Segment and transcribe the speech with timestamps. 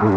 [0.00, 0.08] Ya,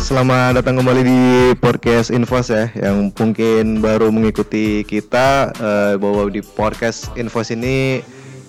[0.00, 1.20] selamat datang kembali di
[1.60, 8.00] podcast Infos ya, yang mungkin baru mengikuti kita eh, bahwa di podcast Infos ini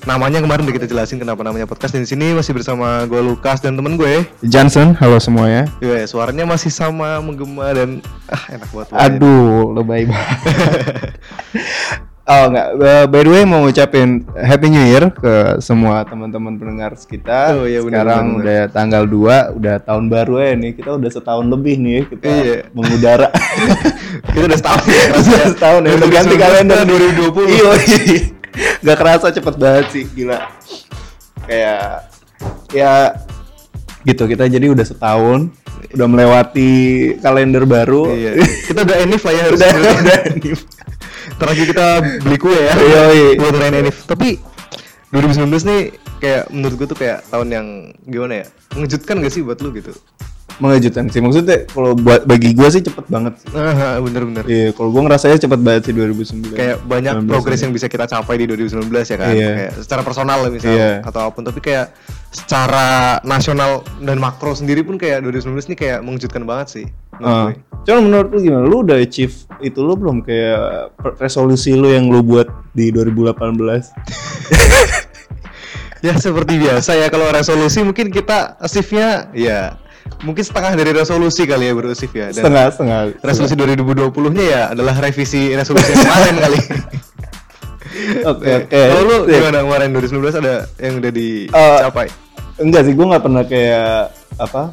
[0.03, 1.93] namanya kemarin udah kita jelasin kenapa namanya podcast.
[1.93, 4.25] Dan di sini masih bersama gue Lukas dan temen gue.
[4.41, 5.69] Johnson, halo semuanya.
[5.77, 8.97] Ya, suaranya masih sama menggema dan ah enak suaranya.
[8.97, 10.37] Aduh, lebay banget.
[12.31, 16.97] oh enggak, Uh, by the way mau ngucapin Happy New Year ke semua teman-teman pendengar
[16.97, 17.61] kita.
[17.61, 20.71] Oh, iya, Sekarang benar, udah tanggal 2, udah tahun baru ya nih.
[20.81, 22.55] Kita udah setahun lebih nih kita Iya.
[22.73, 23.27] mengudara.
[24.21, 25.05] Kita udah setahun ya.
[25.11, 27.51] Udah setahun ya, udah ganti 2019 kalender 2020.
[27.51, 28.71] Iya, iya.
[28.85, 30.39] Gak kerasa cepet banget sih, gila.
[31.45, 32.11] Kayak
[32.71, 33.15] ya
[34.01, 35.53] gitu kita jadi udah setahun
[35.93, 36.71] udah melewati
[37.21, 38.41] kalender baru Iya.
[38.69, 39.59] Kita udah enif lah ya harus.
[39.59, 40.19] udah udah
[41.41, 41.85] Terakhir kita
[42.21, 42.73] beli kue ya.
[42.77, 43.29] Iya, iya.
[43.41, 44.05] Buat rayain enif.
[44.05, 44.37] Tapi
[45.09, 45.81] 2019 nih
[46.21, 47.67] kayak menurut gue tuh kayak tahun yang
[48.05, 48.45] gimana ya?
[48.77, 49.91] Mengejutkan gak sih buat lu gitu?
[50.61, 53.33] Mengejutkan sih maksudnya kalau buat bagi gue sih cepet banget
[53.97, 54.45] bener-bener.
[54.45, 56.53] Iya, kalau gue ngerasanya cepet banget sih 2009.
[56.53, 59.33] Kayak banyak 19 progres yang bisa kita capai di 2019 ya kan?
[59.33, 59.49] Iya.
[59.57, 61.09] Kayak secara personal lah misalnya Iya.
[61.09, 61.43] atau apa pun.
[61.49, 61.85] Tapi kayak
[62.29, 62.87] secara
[63.25, 66.85] nasional dan makro sendiri pun kayak 2019 ini kayak mengejutkan banget sih.
[67.17, 67.55] menurut gue.
[67.81, 68.63] Cuman menurut lu gimana?
[68.69, 73.33] Lu udah achieve itu lu belum kayak resolusi lu yang lu buat di 2018?
[76.01, 79.77] Ya seperti biasa ya kalau resolusi mungkin kita achieve-nya ya
[80.21, 82.27] mungkin setengah dari resolusi kali ya baru achieve ya.
[82.29, 82.99] Dan setengah setengah.
[83.19, 86.59] resolusi 2020-nya ya adalah revisi resolusi yang kemarin kali.
[88.23, 88.57] Oke Ya.
[88.57, 88.81] oke.
[88.81, 89.35] Kalau lu Sip.
[89.35, 92.07] gimana kemarin 2019 ada yang udah Eh, dicapai?
[92.57, 94.63] Enggak sih, gue nggak pernah kayak apa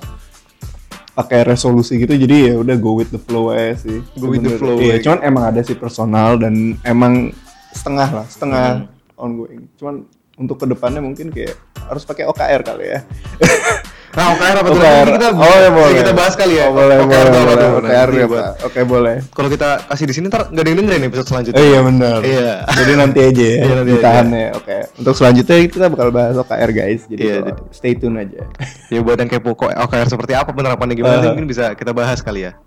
[1.13, 4.55] pakai resolusi gitu jadi ya udah go with the flow aja sih Go with the
[4.55, 5.11] flow iya, aja.
[5.11, 7.35] cuman emang ada sih personal dan emang
[7.71, 9.19] setengah lah setengah Hmm.
[9.19, 13.01] ongoing cuman untuk ke depannya mungkin kayak harus pakai OKR kali ya
[14.19, 14.83] Nah, OKR apa tuh?
[14.83, 15.07] OKR.
[15.15, 16.67] Kita, oh ya boleh kita bahas kali ya.
[16.67, 17.71] oh, boleh OKR boleh boleh tuh?
[17.79, 18.47] OKR ya Pak.
[18.67, 21.63] oke boleh Kalau kita kasih di sini ntar nggak ada yang dengerin episode selanjutnya.
[21.63, 22.19] Iya benar.
[22.27, 22.53] Iya.
[22.67, 24.49] Jadi nanti aja ya, Iya, nanti ditahan ya.
[24.59, 24.77] Oke.
[24.99, 27.01] Untuk selanjutnya kita bakal bahas OKR guys.
[27.07, 27.37] Jadi Iya,
[27.71, 28.43] stay tune aja.
[28.93, 31.31] Ya buat yang kepo kok OKR seperti apa penerapannya gimana Uh.
[31.37, 32.59] mungkin bisa kita bahas kali ya.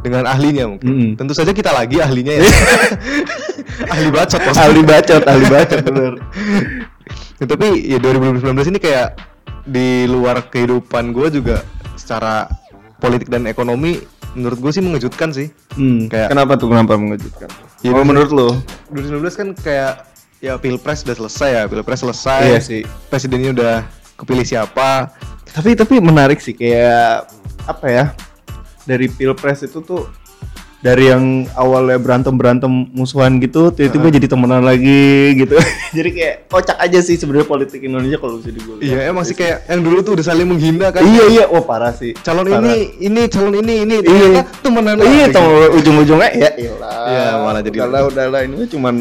[0.00, 0.84] Dengan ahlinya mungkin.
[0.84, 1.10] Mm-mm.
[1.16, 2.44] Tentu saja kita lagi ahlinya ya.
[3.96, 6.14] ahli bacot ahli bacot, ahli bacot bener.
[7.40, 9.16] Ya, tapi ya 2019 ini kayak
[9.64, 11.62] di luar kehidupan gue juga
[11.94, 12.48] secara
[12.98, 14.00] politik dan ekonomi
[14.32, 15.50] menurut gue sih mengejutkan sih.
[15.74, 17.50] Hmm, Kayak- kenapa tuh kenapa mengejutkan?
[17.80, 18.48] Ya, oh, menurut lo?
[18.92, 20.06] 2019 kan kayak
[20.38, 22.40] ya pilpres udah selesai ya, pilpres selesai.
[22.46, 22.82] Iya sih.
[23.08, 23.74] Presidennya udah
[24.20, 25.10] kepilih siapa.
[25.50, 27.26] Tapi tapi menarik sih kayak
[27.66, 28.04] apa ya?
[28.86, 30.06] Dari pilpres itu tuh
[30.80, 35.04] dari yang awalnya berantem berantem musuhan gitu tiba-tiba jadi temenan lagi
[35.36, 35.60] gitu
[35.96, 39.66] jadi kayak kocak aja sih sebenarnya politik Indonesia kalau bisa dibilang Iya emang sih kayak
[39.66, 41.04] yang dulu tuh udah saling menghina kan.
[41.04, 42.64] iya iya oh parah sih Calon Parah.
[42.64, 43.96] ini, ini calon ini, ini.
[43.98, 44.40] Iya.
[44.40, 45.36] Ternyata temenan Iya, lagi.
[45.36, 46.96] tau ujung-ujungnya ya iyalah.
[47.04, 48.94] Iya, malah jadi- udahlah udahlah ini mah cuman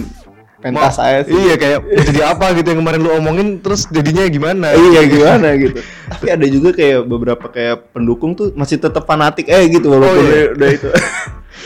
[0.59, 1.31] pentas Ma- saya sih.
[1.31, 1.79] Iya kayak
[2.11, 4.67] jadi apa gitu yang kemarin lu omongin terus jadinya gimana?
[4.71, 5.79] Iya gimana gitu.
[6.11, 10.27] Tapi ada juga kayak beberapa kayak pendukung tuh masih tetap fanatik eh gitu walaupun Oh,
[10.27, 10.51] iya.
[10.51, 10.87] udah itu.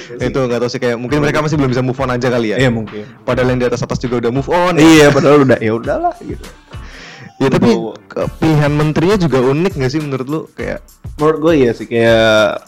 [0.10, 2.48] Nah, itu nggak tahu sih kayak mungkin mereka masih belum bisa move on aja kali
[2.52, 2.58] ya.
[2.58, 3.04] Iya mungkin.
[3.22, 4.74] Padahal yang di atas atas juga udah move on.
[4.76, 6.46] Iya padahal udah ya udahlah gitu.
[7.38, 7.70] Ya tapi
[8.06, 10.80] ke- pilihan menterinya juga unik gak sih menurut lu kayak
[11.16, 12.62] Menurut gue ya sih kayak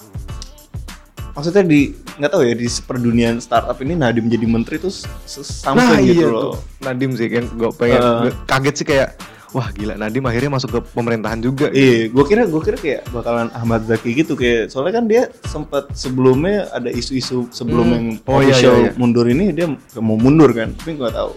[1.31, 4.91] maksudnya di nggak tahu ya di perdunian startup ini Nadiem jadi menteri tuh
[5.27, 6.41] something gitu loh.
[6.55, 8.19] tuh Nadim sih yang gue pengen Uh.
[8.21, 9.09] gua kaget sih kayak
[9.55, 11.71] wah gila Nadim akhirnya masuk ke pemerintahan juga.
[11.71, 15.95] Iya, gue kira gue kira kayak bakalan Ahmad Zaki gitu kayak soalnya kan dia sempat
[15.95, 17.95] sebelumnya ada isu-isu sebelum Hmm.
[17.95, 18.91] yang Oh, iya, iya, iya.
[18.93, 21.31] mundur ini dia mau mundur kan, tapi gue tahu.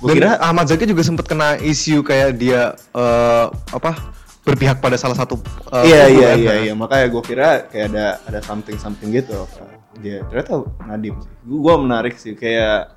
[0.00, 5.12] Gue kira Ahmad Zaki juga sempat kena isu kayak dia eh, apa berpihak pada salah
[5.12, 5.36] satu
[5.76, 6.38] eh, iya iya kan.
[6.40, 9.44] iya iya makanya gue kira kayak ada ada something something gitu.
[9.98, 11.28] Dia ternyata Nadim sih.
[11.44, 12.96] Gue menarik sih kayak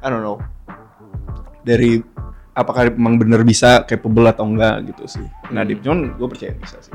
[0.00, 0.40] I don't know
[1.60, 2.00] dari
[2.60, 5.80] apakah emang bener bisa capable atau enggak gitu sih Nadim.
[5.80, 6.92] Cuman gue percaya bisa sih.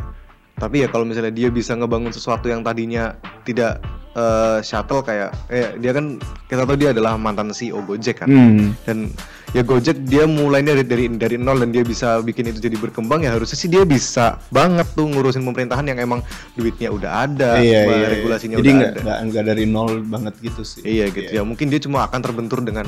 [0.55, 3.11] Tapi ya kalau misalnya dia bisa ngebangun sesuatu yang tadinya
[3.43, 3.83] tidak
[4.15, 6.15] eh, shuttle kayak eh dia kan
[6.47, 8.31] kita tahu dia adalah mantan CEO Gojek kan.
[8.31, 8.71] Hmm.
[8.87, 9.11] Dan
[9.51, 13.27] ya Gojek dia mulainya dari dari dari nol dan dia bisa bikin itu jadi berkembang
[13.27, 16.23] ya harusnya sih dia bisa banget tuh ngurusin pemerintahan yang emang
[16.55, 18.99] duitnya udah ada, iya, bah- iya, regulasinya Jadi udah nggak ada.
[19.03, 20.81] nggak nggak dari nol banget gitu sih.
[20.87, 21.43] Iya gitu ya.
[21.43, 22.87] Mungkin dia cuma akan terbentur dengan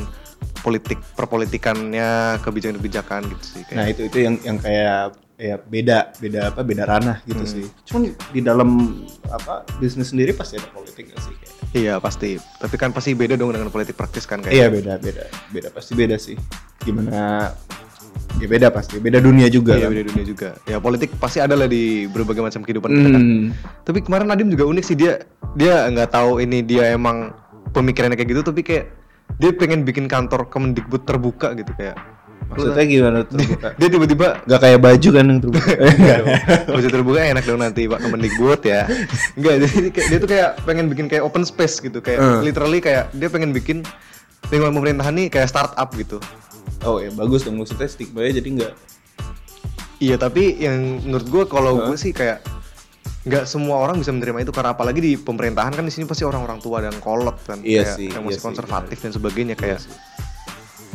[0.60, 2.10] politik perpolitikannya
[2.42, 3.78] kebijakan-kebijakan gitu sih kayak.
[3.78, 7.54] Nah itu itu yang yang kayak ya beda beda apa beda ranah gitu Hmm.
[7.54, 7.66] sih.
[7.86, 8.01] Cuman
[8.34, 8.69] di dalam
[9.30, 11.54] apa bisnis sendiri pasti ada politik gak sih kayak.
[11.72, 12.36] Iya pasti.
[12.39, 14.54] Tapi kan pasti beda dong dengan politik praktis kan kayak.
[14.54, 15.24] Iya beda beda
[15.54, 16.36] beda pasti beda sih.
[16.81, 17.54] Gimana?
[18.38, 18.98] Ya beda pasti.
[18.98, 19.78] Beda dunia juga.
[19.78, 19.94] Iya kan?
[19.94, 20.50] beda dunia juga.
[20.66, 23.22] Ya politik pasti ada lah di berbagai macam kehidupan kita kan.
[23.22, 23.45] Hmm.
[23.81, 25.22] Tapi kemarin Nadim juga unik sih dia
[25.54, 27.33] dia nggak tahu ini dia emang
[27.74, 28.86] pemikirannya kayak gitu tapi kayak
[29.38, 31.98] dia pengen bikin kantor Kemendikbud terbuka gitu kayak.
[32.48, 33.36] Maksudnya gimana tuh?
[33.38, 33.68] terbuka?
[33.80, 35.72] Dia tiba-tiba Gak kayak baju kan yang terbuka.
[36.80, 38.88] Bisa terbuka enak dong nanti Pak Kemendikbud ya.
[39.36, 42.39] Enggak, jadi dia tuh kayak pengen bikin kayak open space gitu, kayak Hmm.
[42.42, 43.84] literally kayak dia pengen bikin
[44.48, 46.24] lingkungan pemerintahan nih kayak startup gitu.
[46.86, 48.74] oh ya bagus dong maksudnya stigma-nya jadi nggak
[49.98, 52.45] Iya, tapi yang menurut gue kalau gue sih kayak
[53.27, 56.63] nggak semua orang bisa menerima itu karena apalagi di pemerintahan kan di sini pasti orang-orang
[56.63, 59.79] tua dan kolot kan, Iya kayak sih, yang iya masih sih, konservatif dan sebagainya kayak.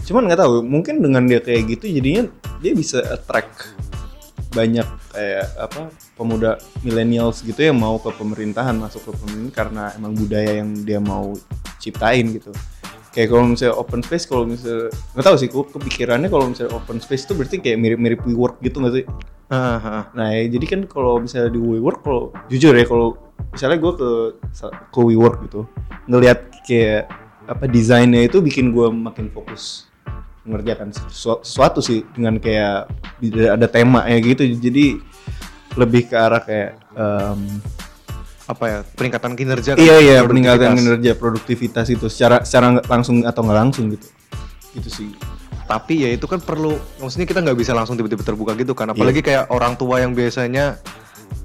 [0.03, 2.27] cuman nggak tahu mungkin dengan dia kayak gitu jadinya
[2.59, 3.71] dia bisa attract
[4.51, 4.85] banyak
[5.15, 10.59] kayak apa pemuda millennials gitu yang mau ke pemerintahan masuk ke pemerintahan karena emang budaya
[10.59, 11.33] yang dia mau
[11.79, 12.51] ciptain gitu
[13.13, 16.99] kayak kalau misalnya open space kalau misalnya nggak tahu sih gue kepikirannya kalau misalnya open
[16.99, 19.07] space itu berarti kayak mirip-mirip WeWork gitu nggak sih
[19.53, 20.03] Ah, ah.
[20.17, 23.21] Nah, ya, jadi kan kalau misalnya di WeWork kalau jujur ya kalau
[23.53, 24.11] misalnya gue ke
[24.89, 25.69] ke WeWork gitu,
[26.09, 27.13] ngelihat kayak
[27.45, 29.93] apa desainnya itu bikin gue makin fokus
[30.49, 32.89] mengerjakan sesu- sesuatu sih dengan kayak
[33.53, 34.41] ada tema ya gitu.
[34.57, 35.05] Jadi
[35.77, 37.61] lebih ke arah kayak em,
[38.43, 43.41] apa ya peningkatan kinerja kan, iya iya peningkatan kinerja produktivitas itu secara secara langsung atau
[43.47, 44.07] nggak langsung gitu.
[44.73, 45.11] Gitu sih.
[45.63, 49.25] tapi ya itu kan perlu maksudnya kita nggak bisa langsung tiba-tiba terbuka gitu kan apalagi
[49.25, 50.77] kayak orang tua yang biasanya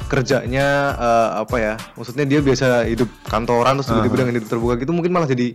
[0.07, 4.91] kerjanya eh, apa ya maksudnya dia biasa hidup kantoran terus tiba-tiba dengan hidup terbuka gitu
[4.95, 5.53] mungkin malah jadi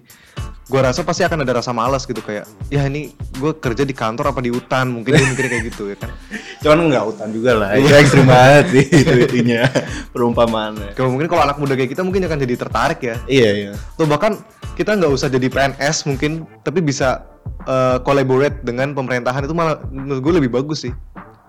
[0.70, 4.31] gua rasa pasti akan ada rasa malas gitu kayak ya ini gue kerja di kantor
[4.32, 6.10] apa di hutan mungkin dia mikirnya kayak gitu ya kan
[6.62, 7.75] Cuman nggak hutan juga lah.
[7.75, 9.66] Itu ekstrim banget sih itu intinya
[10.14, 10.94] perumpamaannya.
[10.94, 13.72] kalau mungkin kalau anak muda kayak kita mungkin akan jadi tertarik ya Iya iya.
[13.75, 14.38] atau bahkan
[14.78, 17.26] kita nggak usah jadi PNS mungkin tapi bisa
[17.66, 20.94] eh, collaborate dengan pemerintahan itu malah menurut gue lebih bagus sih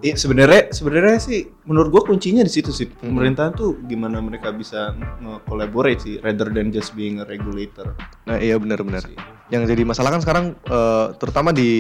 [0.03, 4.91] Iya sebenarnya sebenarnya sih menurut gua kuncinya di situ sih pemerintahan tuh gimana mereka bisa
[5.23, 7.95] nge-collaborate sih rather than just being a regulator.
[8.27, 9.07] Nah iya benar-benar.
[9.47, 11.71] Yang jadi masalah kan sekarang eh, terutama di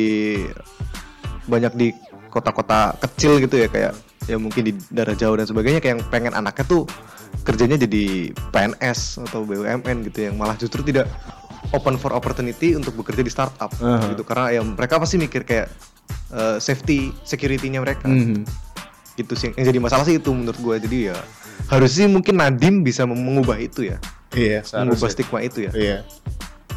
[1.51, 1.87] banyak di
[2.31, 3.91] kota-kota kecil gitu ya kayak
[4.31, 6.87] ya mungkin di daerah jauh dan sebagainya kayak yang pengen anaknya tuh
[7.43, 11.11] kerjanya jadi PNS atau BUMN gitu yang malah justru tidak
[11.75, 14.15] open for opportunity untuk bekerja di startup Aha.
[14.15, 15.67] gitu karena ya mereka pasti mikir kayak
[16.29, 18.43] eh, safety security-nya mereka Mhm.
[19.13, 21.17] gitu sih yang jadi masalah sih itu menurut gua jadi ya
[21.67, 23.97] harusnya mungkin Nadim bisa mengubah itu ya
[24.33, 25.97] Iya mengubah stigma itu ya Iya.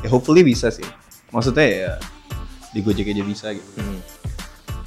[0.04, 0.84] Ya hopefully bisa sih.
[1.32, 1.92] Maksudnya ya
[2.70, 3.70] di Gojek aja bisa gitu.
[3.74, 4.04] Hmm.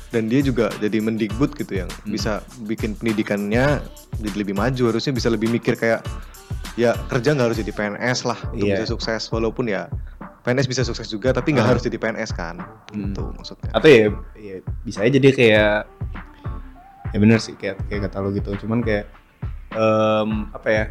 [0.09, 2.13] Dan dia juga jadi mendikbud gitu yang Hmm.
[2.13, 3.81] bisa bikin pendidikannya
[4.15, 6.06] jadi lebih maju harusnya bisa lebih mikir kayak
[6.75, 8.75] ya kerja nggak harus jadi PNS lah untuk Iya.
[8.77, 9.89] bisa sukses walaupun ya
[10.50, 11.72] PNS bisa sukses juga tapi nggak Ah.
[11.72, 12.57] harus jadi PNS kan
[12.90, 13.06] Hmm.
[13.06, 15.86] gitu maksudnya Atau ya, ya bisa aja dia kayak
[17.07, 18.50] ya bener sih kayak kayak kata lo gitu.
[18.57, 19.06] Cuman kayak
[19.72, 20.84] em, apa ya?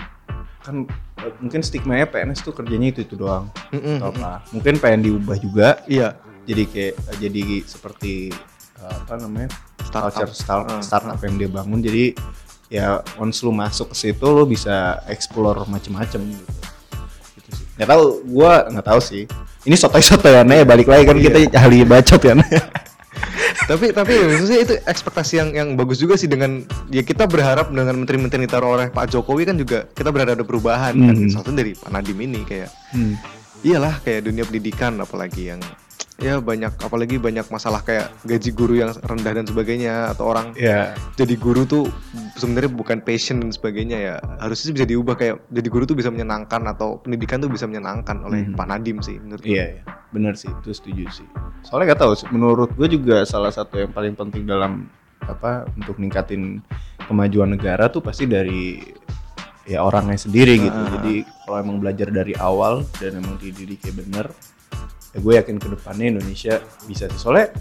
[0.60, 0.87] Kan
[1.19, 3.50] eh, mungkin stigma-nya PNS tuh kerjanya itu itu doang.
[3.70, 3.99] Mm-mm.
[3.99, 4.46] Atau apa?
[4.50, 8.31] Mungkin pengen diubah juga iya jadi kayak jadi seperti
[8.78, 9.50] uh, apa namanya
[9.81, 10.08] Startup.
[10.11, 12.14] culture start, Ah, startup yang dia bangun jadi
[12.69, 16.44] ya once lu masuk ke situ lu bisa explore macem-macem gitu
[17.78, 18.04] nggak tahu
[18.34, 19.22] gua nggak tahu sih
[19.64, 21.47] ini sotoy-sotoy ya ya balik lagi kan Iya.
[21.47, 22.38] kita ahli bacot kan
[23.70, 27.68] tapi tapi ya, maksudnya itu ekspektasi yang yang bagus juga sih dengan ya kita berharap
[27.70, 31.30] dengan menteri-menteri yang ditaruh oleh Pak Jokowi kan juga kita berharap ada perubahan kan Hmm.
[31.30, 33.14] salah satu dari Pak Nadiem ini kayak hmm.
[33.66, 35.61] iyalah kayak dunia pendidikan apalagi yang
[36.18, 40.90] ya banyak apalagi banyak masalah kayak gaji guru yang rendah dan sebagainya atau orang ya
[41.14, 41.87] jadi guru tuh
[42.34, 46.10] sebenarnya bukan passion dan sebagainya ya harusnya sih bisa diubah kayak jadi guru tuh bisa
[46.10, 48.58] menyenangkan atau pendidikan tuh bisa menyenangkan oleh Mhm.
[48.58, 49.54] Pak Nadiem sih menurut gue.
[49.54, 51.26] Iya, iya, bener sih, itu setuju sih.
[51.62, 54.87] Soalnya gak tahu, menurut gue juga salah satu yang paling penting dalam
[55.22, 56.62] apa untuk ningkatin
[57.06, 58.80] kemajuan negara tuh pasti dari
[59.68, 60.80] ya orangnya sendiri gitu.
[60.98, 64.26] Jadi kalau emang belajar dari awal dan emang dididiknya bener,
[65.10, 67.18] ya gue yakin ke depannya Indonesia bisa sih.
[67.18, 67.52] Soalnya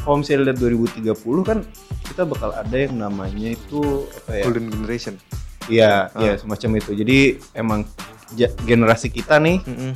[0.00, 1.02] kalau misalnya lihat 2030
[1.42, 1.58] kan
[2.06, 4.42] kita bakal ada yang namanya itu apa ya?
[4.46, 5.14] Golden generation.
[5.66, 6.22] Iya, Ah.
[6.22, 6.90] iya semacam itu.
[6.94, 7.18] Jadi
[7.52, 7.82] emang
[8.62, 9.94] generasi kita nih Mm-mm.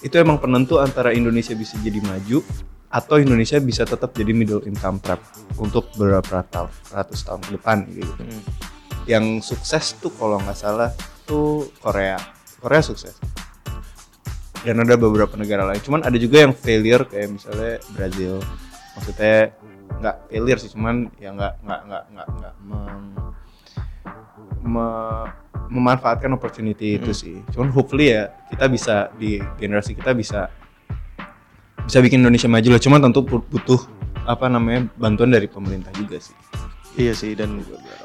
[0.00, 2.40] itu emang penentu antara Indonesia bisa jadi maju
[2.86, 5.20] atau Indonesia bisa tetap jadi middle income trap
[5.56, 8.12] untuk beberapa tahun, ratus tahun ke depan gitu.
[8.16, 8.40] Mm-mm.
[9.04, 10.90] Yang sukses tuh kalau nggak salah
[11.24, 12.16] tuh Korea.
[12.56, 13.16] Korea sukses.
[14.66, 15.78] Dan ada beberapa negara lain.
[15.78, 18.42] Cuman ada juga yang failure kayak misalnya Brazil.
[18.98, 19.54] Maksudnya
[20.02, 23.14] nggak failure sih, cuman ya nggak nggak nggak nggak nggak meng-
[24.66, 25.28] me-
[25.66, 27.18] memanfaatkan opportunity itu Mm.
[27.18, 27.36] sih.
[27.54, 30.50] Cuman hopefully ya kita bisa di generasi kita bisa
[31.86, 32.82] bisa bikin Indonesia maju lah.
[32.82, 33.80] Cuman tentu butuh
[34.26, 36.34] apa namanya bantuan dari pemerintah juga sih.
[36.96, 37.60] Iya sih dan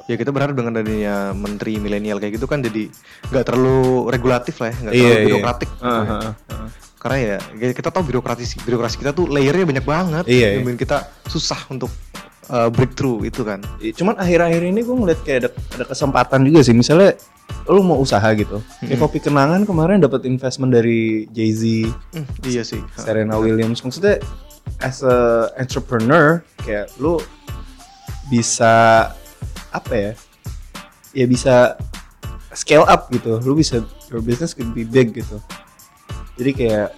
[0.05, 2.91] ya kita berharap dengan adanya menteri milenial kayak gitu kan jadi
[3.31, 5.69] nggak terlalu regulatif lah ya, nggak terlalu birokratik.
[5.71, 6.69] Iya, Heeh, heeh, heeh.
[7.01, 10.25] Karena ya ya kita tahu birokrasi birokrasi kita tuh layernya banyak banget.
[10.27, 11.89] Iya, Yang bikin kita susah untuk
[12.51, 13.63] uh, breakthrough itu kan.
[13.79, 15.50] Iya, Cuman akhir-akhir ini gue ngeliat kayak ada,
[15.81, 16.75] ada kesempatan juga sih.
[16.75, 17.17] Misalnya
[17.65, 18.62] lu mau usaha gitu.
[18.79, 19.01] Kayak Mm-mm.
[19.01, 22.83] kopi kenangan kemarin dapat investment dari Jay-Z, Hmm, iya sih.
[22.93, 23.81] Serena Williams.
[23.81, 24.21] Maksudnya
[24.77, 27.17] as a entrepreneur kayak lu
[28.31, 29.11] bisa
[29.75, 30.11] apa ya?
[31.11, 31.75] Ya bisa
[32.55, 33.43] scale up gitu.
[33.43, 35.43] Lu bisa your business could be big gitu.
[36.39, 36.95] Jadi kayak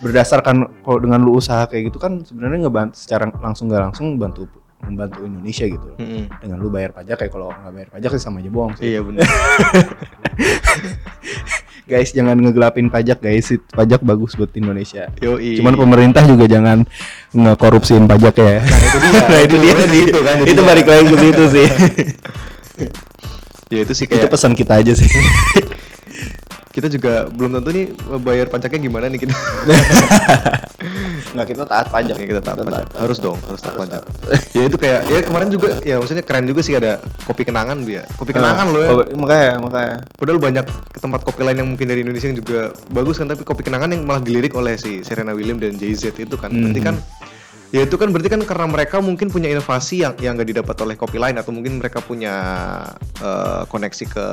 [0.00, 4.48] berdasarkan kalau dengan lu usaha kayak gitu kan sebenarnya ngebantu secara langsung nggak langsung bantu
[4.80, 6.24] membantu Indonesia gitu Mm-mm.
[6.40, 8.96] dengan lu bayar pajak kayak kalau nggak bayar pajak sih sama aja bohong sih.
[8.96, 9.28] Iya benar.
[11.90, 15.10] Guys jangan ngegelapin pajak guys, pajak bagus buat Indonesia.
[15.18, 15.58] Yoi.
[15.58, 16.86] Cuman pemerintah juga jangan
[17.34, 18.62] ngekorupsiin pajak ya.
[18.62, 19.22] Nah, itu dia.
[19.30, 20.00] Nah, itu dia sih.
[20.06, 21.66] gitu kan, itu balik lagi ke situ sih.
[23.74, 25.06] ya itu sih itu kayak pesan kita aja sih.
[26.70, 27.86] kita juga belum tentu nih
[28.22, 29.34] bayar pajaknya gimana nih kita.
[31.30, 32.14] Nggak kita taat pajak.
[32.14, 32.86] Ya, kita taat pajak.
[32.94, 34.02] Harus dong, harus taat pajak.
[34.56, 38.06] ya itu kayak ya kemarin juga ya maksudnya keren juga sih ada kopi kenangan dia.
[38.14, 38.90] Kopi kenangan loh ya.
[39.14, 39.96] Makanya, makanya.
[40.14, 43.42] Padahal banyak ke tempat kopi lain yang mungkin dari Indonesia yang juga bagus kan tapi
[43.42, 46.54] kopi kenangan yang malah dilirik oleh si Serena Williams dan Jay-Z itu kan.
[46.54, 46.86] Berarti Mhm.
[46.86, 46.96] kan
[47.70, 50.98] ya itu kan berarti kan karena mereka mungkin punya inovasi yang yang gak didapat oleh
[50.98, 52.34] kopi lain atau mungkin mereka punya
[53.18, 54.26] eh, koneksi ke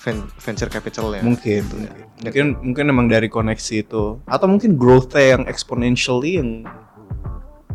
[0.00, 1.20] ven- venture capital ya.
[1.20, 1.92] Mungkin, Gitu ya.
[1.92, 2.04] mungkin.
[2.24, 6.64] mungkin mungkin emang dari koneksi itu atau mungkin growth-nya yang exponentially yang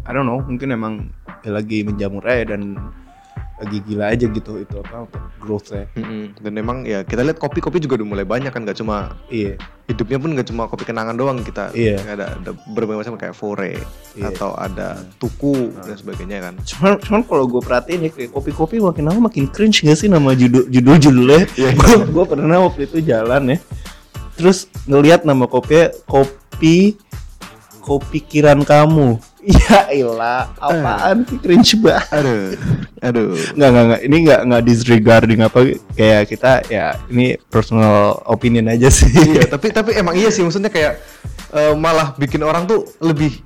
[0.04, 0.94] I don't know, mungkin emang
[1.46, 2.76] ya lagi menjamur aja dan
[3.54, 5.86] lagi gila aja gitu itu apa untuk growth-nya.
[5.94, 6.36] Mm-mm.
[6.42, 9.62] Dan memang ya kita lihat kopi-kopi juga udah mulai banyak kan gak cuma Iya.
[9.86, 12.02] hidupnya pun gak cuma kopi kenangan doang kita Iya.
[12.02, 13.78] ada ada berbagai macam kayak fore
[14.18, 14.34] Iya.
[14.34, 19.06] atau ada tuku dan sebagainya kan Cuman, cuman kalau gue perhatiin ya kayak kopi-kopi makin
[19.06, 21.46] lama makin cringe gak sih nama judul judul judulnya?
[21.54, 21.70] Iya.
[21.80, 23.58] Gue gue pernah waktu itu jalan ya,
[24.34, 26.98] terus ngelihat nama kopinya kopi
[27.80, 29.20] kopi kiran kamu.
[29.44, 32.08] Ya ilah, apaan sih cringe banget.
[32.16, 32.56] aduh
[33.04, 34.02] aduh Nggak, nggak, nggak.
[34.08, 35.60] Ini nggak, nggak disregarding apa
[36.00, 40.72] Kayak kita, ya ini personal opinion aja sih iya tapi tapi emang iya sih maksudnya
[40.72, 41.04] kayak
[41.52, 43.44] eh, malah bikin orang tuh lebih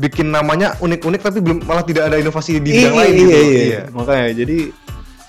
[0.00, 3.60] bikin namanya unik-unik tapi belum malah tidak ada inovasi di bidang iya, lain iya, gitu
[3.60, 3.80] iya.
[3.92, 4.58] Makanya, jadi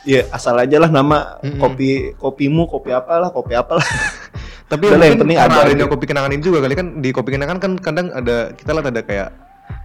[0.02, 1.62] Ya asal aja lah nama Mm-mm.
[1.62, 3.86] kopi kopimu kopi apalah kopi apalah
[4.72, 5.94] tapi lah, yang mungkin penting ada adanya gitu.
[5.94, 9.02] kopi kenangan ini juga kali kan di kopi kenangan kan kadang ada kita lihat ada
[9.06, 9.30] kayak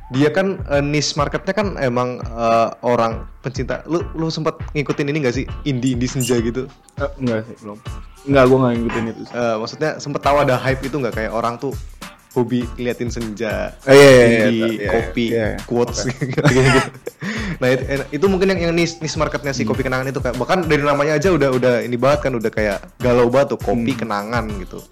[0.09, 5.19] dia kan eh, niche marketnya kan emang eh, orang pencinta lu lu sempat ngikutin ini
[5.21, 7.79] gak sih indie indie senja gitu Eh, enggak sih belum
[8.27, 9.23] enggak gue nggak ngikutin itu.
[9.31, 11.75] Eh, maksudnya sempet tahu ada hype itu nggak kayak orang tuh
[12.33, 15.59] hobi liatin senja Oh, iya, iya, iya, indie iya, kopi iya, iya.
[15.65, 16.81] quotes gitu, gitu.
[17.65, 17.83] nah itu,
[18.13, 19.73] itu mungkin yang yang niche, niche marketnya si Hmm.
[19.73, 22.79] kopi kenangan itu kayak bahkan dari namanya aja udah udah ini banget kan udah kayak
[23.01, 24.01] galau banget tuh kopi Hmm.
[24.05, 24.85] kenangan gitu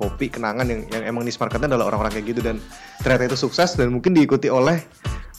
[0.00, 2.56] kopi kenangan yang yang emang niche marketnya adalah orang-orang kayak gitu dan
[3.04, 4.80] ternyata itu sukses dan mungkin diikuti oleh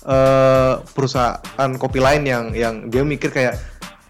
[0.06, 3.58] eh, perusahaan kopi lain yang yang dia mikir kayak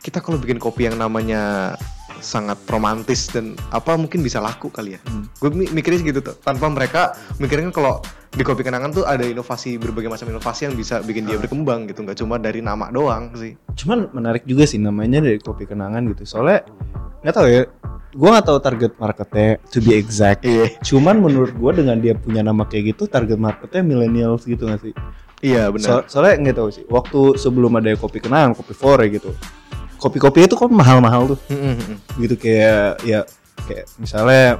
[0.04, 1.74] kita kalau bikin kopi yang namanya
[2.22, 5.02] sangat romantis dan apa mungkin bisa laku kali ya.
[5.10, 5.26] Hmm.
[5.42, 6.38] Gue mikirnya gitu tuh.
[6.38, 7.94] Tanpa mereka mikirnya kan kalau
[8.32, 12.06] di kopi kenangan tuh ada inovasi berbagai macam inovasi yang bisa bikin dia berkembang gitu.
[12.06, 13.58] Nggak cuma dari nama doang sih.
[13.76, 16.24] Cuman menarik juga sih namanya dari kopi kenangan gitu.
[16.24, 16.64] Soalnya
[17.22, 17.64] nggak tahu ya.
[18.12, 20.44] Gue nggak tahu target marketnya to be exact.
[20.44, 20.76] Iya.
[20.84, 24.94] Cuman menurut gue dengan dia punya nama kayak gitu target marketnya millennials gitu nggak sih?
[25.42, 26.06] Iya benar.
[26.06, 26.84] So- soalnya nggak tahu sih.
[26.92, 29.32] Waktu sebelum ada kopi kenangan, kopi fore gitu.
[30.02, 31.40] Kopi-kopi itu kan mahal-mahal tuh.
[32.18, 33.22] Gitu kayak ya
[33.70, 34.60] kayak misalnya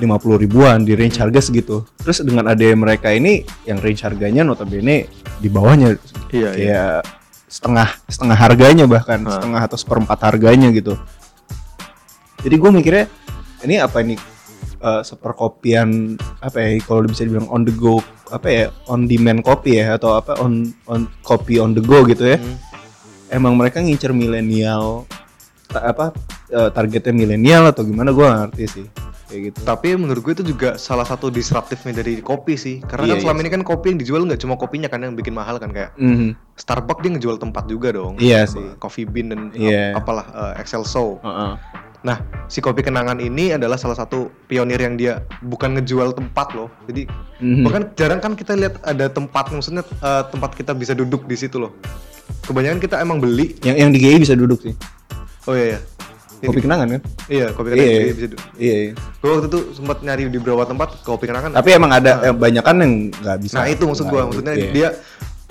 [0.00, 1.84] 50 ribuan di range harga segitu.
[2.00, 5.08] Terus dengan ada mereka ini yang range harganya notabene
[5.40, 5.96] di bawahnya
[6.32, 6.50] Iya, iya.
[6.52, 6.96] kayak
[7.46, 9.38] setengah setengah harganya bahkan Hah.
[9.38, 10.96] setengah atau seperempat harganya gitu.
[12.46, 13.04] Jadi gue mikirnya
[13.60, 14.14] ini apa ini
[14.78, 17.98] eh, seperkopian apa ya kalau bisa dibilang on the go
[18.28, 22.22] apa ya on demand kopi ya atau apa on on kopi on the go gitu
[22.24, 22.54] ya Mm.
[23.32, 25.02] emang mereka ngincer milenial
[25.66, 26.14] ta- apa
[26.48, 28.86] eh, targetnya milenial atau gimana gue ngerti sih
[29.26, 32.78] kayak gitu Tapi menurut gue itu juga salah satu disruptifnya dari kopi sih.
[32.78, 33.42] Karena Iya, kan selama iya.
[33.42, 36.38] ini kan kopi yang dijual nggak cuma kopinya kan yang bikin mahal kan kayak Mhm.
[36.54, 38.14] Starbucks dia ngejual tempat juga dong.
[38.16, 38.62] Iya sih.
[38.78, 40.26] Coffee Bean dan ap- apalah
[40.56, 41.18] Excel Show.
[41.20, 41.52] Heeh.
[42.06, 46.70] Nah, si kopi kenangan ini adalah salah satu pionir yang dia bukan ngejual tempat loh.
[46.86, 47.66] Jadi Mhm.
[47.66, 51.58] bahkan jarang kan kita lihat ada tempat maksudnya eh, tempat kita bisa duduk di situ
[51.58, 51.74] loh.
[52.42, 53.58] Kebanyakan kita emang beli.
[53.60, 54.74] yang yang di GI bisa duduk sih
[55.44, 55.80] Oh iya ya.
[56.42, 57.98] kopi kenangan kan Iya, kopi kenangan Iya.
[58.00, 58.28] juga bisa.
[58.28, 58.92] du- iya iya.
[59.16, 61.50] Gue waktu itu sempat nyari di beberapa tempat kopi kenangan.
[61.52, 64.54] tapi emang ada eh, banyak kan yang nggak bisa nah itu maksud gue, itu, maksudnya
[64.54, 64.70] iya.
[64.70, 64.88] dia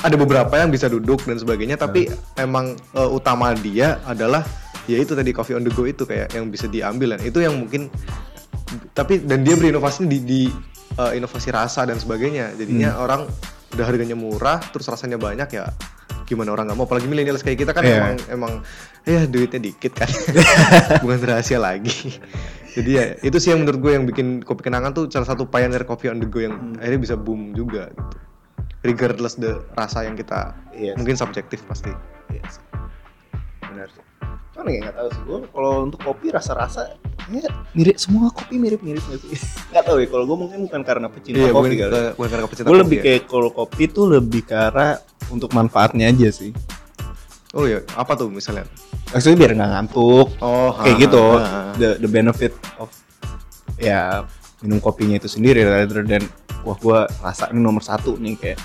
[0.06, 4.46] ada beberapa yang bisa duduk dan sebagainya, tapi emang eh, utama dia adalah
[4.86, 7.58] ya itu tadi coffee on the go itu kayak yang bisa diambil dan itu yang
[7.58, 7.90] mungkin
[8.94, 10.42] tapi dan dia berinovasi di, di
[10.96, 13.04] eh, inovasi rasa dan sebagainya jadinya Hmm.
[13.04, 13.22] orang
[13.74, 15.68] udah harganya murah terus rasanya banyak ya
[16.26, 17.98] gimana orang nggak mau apalagi milenial kayak kita kan Iya.
[17.98, 18.54] emang emang
[19.04, 20.10] ya duitnya dikit kan
[21.04, 22.18] bukan rahasia lagi
[22.74, 25.82] jadi ya itu sih yang menurut gue yang bikin kopi kenangan tuh salah satu pioneer
[25.84, 26.78] coffee on the go yang Hmm.
[26.78, 28.06] akhirnya bisa boom juga gitu
[28.86, 30.98] regardless the rasa yang kita Iya sih.
[30.98, 31.92] mungkin subjektif pasti.
[32.30, 32.64] Iya sih.
[33.66, 34.04] benar sih.
[34.52, 35.22] Cuman ya nggak tahu sih.
[35.24, 39.30] Gue kalau untuk kopi rasa-rasa ya mirip semua kopi mirip-mirip nggak sih?
[39.74, 42.30] Nggak tahu ya kalau gue mungkin bukan karena pecinta iya kopi bukan, kali ke- bukan
[42.30, 43.04] karena pecinta gue lebih ya.
[43.04, 46.54] kayak kalau kopi tuh lebih arah untuk manfaatnya aja sih.
[47.52, 48.70] Oh iya apa tuh misalnya?
[49.10, 50.28] Maksudnya biar nggak ngantuk.
[50.40, 51.24] Oh kayak ha, gitu.
[51.36, 51.60] ha, ha.
[51.76, 52.92] the the benefit of
[53.76, 54.24] ya
[54.62, 56.24] minum kopinya itu sendiri rather than
[56.64, 58.60] wah gue rasa ini nomor satu nih kayak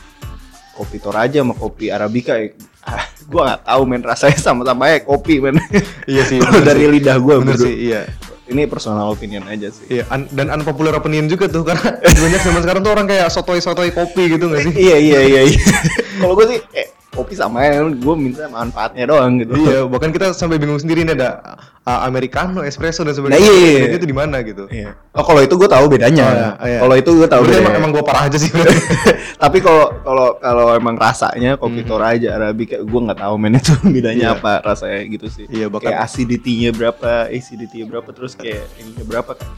[0.81, 4.01] kopi Toraja sama kopi Arabica ya, ah, gue nggak tahu men.
[4.01, 5.61] Rasanya sama-sama ya kopi men.
[6.09, 6.91] Iya sih dari sih.
[6.91, 8.03] lidah gue bener sih iya.
[8.51, 9.87] Ini personal opinion aja sih.
[9.87, 11.87] Iya, un- dan unpopular opinion juga tuh karena
[12.25, 14.73] banyak zaman sekarang tuh orang kayak sotoy-sotoy kopi gitu gak sih?
[14.75, 15.61] iya iya iya iya.
[16.19, 20.31] Kalau gue sih eh, kopi sama ya gue minta manfaatnya doang gitu iya, bahkan kita
[20.31, 23.41] sampai bingung sendiri nih ada uh, americano, espresso dan Nah, sebagainya.
[23.41, 23.75] iya, iya.
[23.77, 24.65] Bedanya itu di mana gitu?
[24.67, 24.95] Iya.
[25.11, 26.23] Oh kalau itu gue tahu bedanya.
[26.23, 26.79] Oh, iya, iya.
[26.79, 27.61] Kalau itu gue tahu bedanya.
[27.61, 28.51] emang, emang gue parah aja sih.
[29.43, 34.31] Tapi kalau kalau kalau emang rasanya kopi Toraja Arabica gue nggak tahu men itu bedanya
[34.31, 34.37] Hmm.
[34.37, 34.39] Iya.
[34.39, 35.45] apa rasanya gitu sih.
[35.49, 39.49] Iya, bahkan- kayak acidity-nya berapa, acidity-nya berapa terus kayak ininya berapa kan.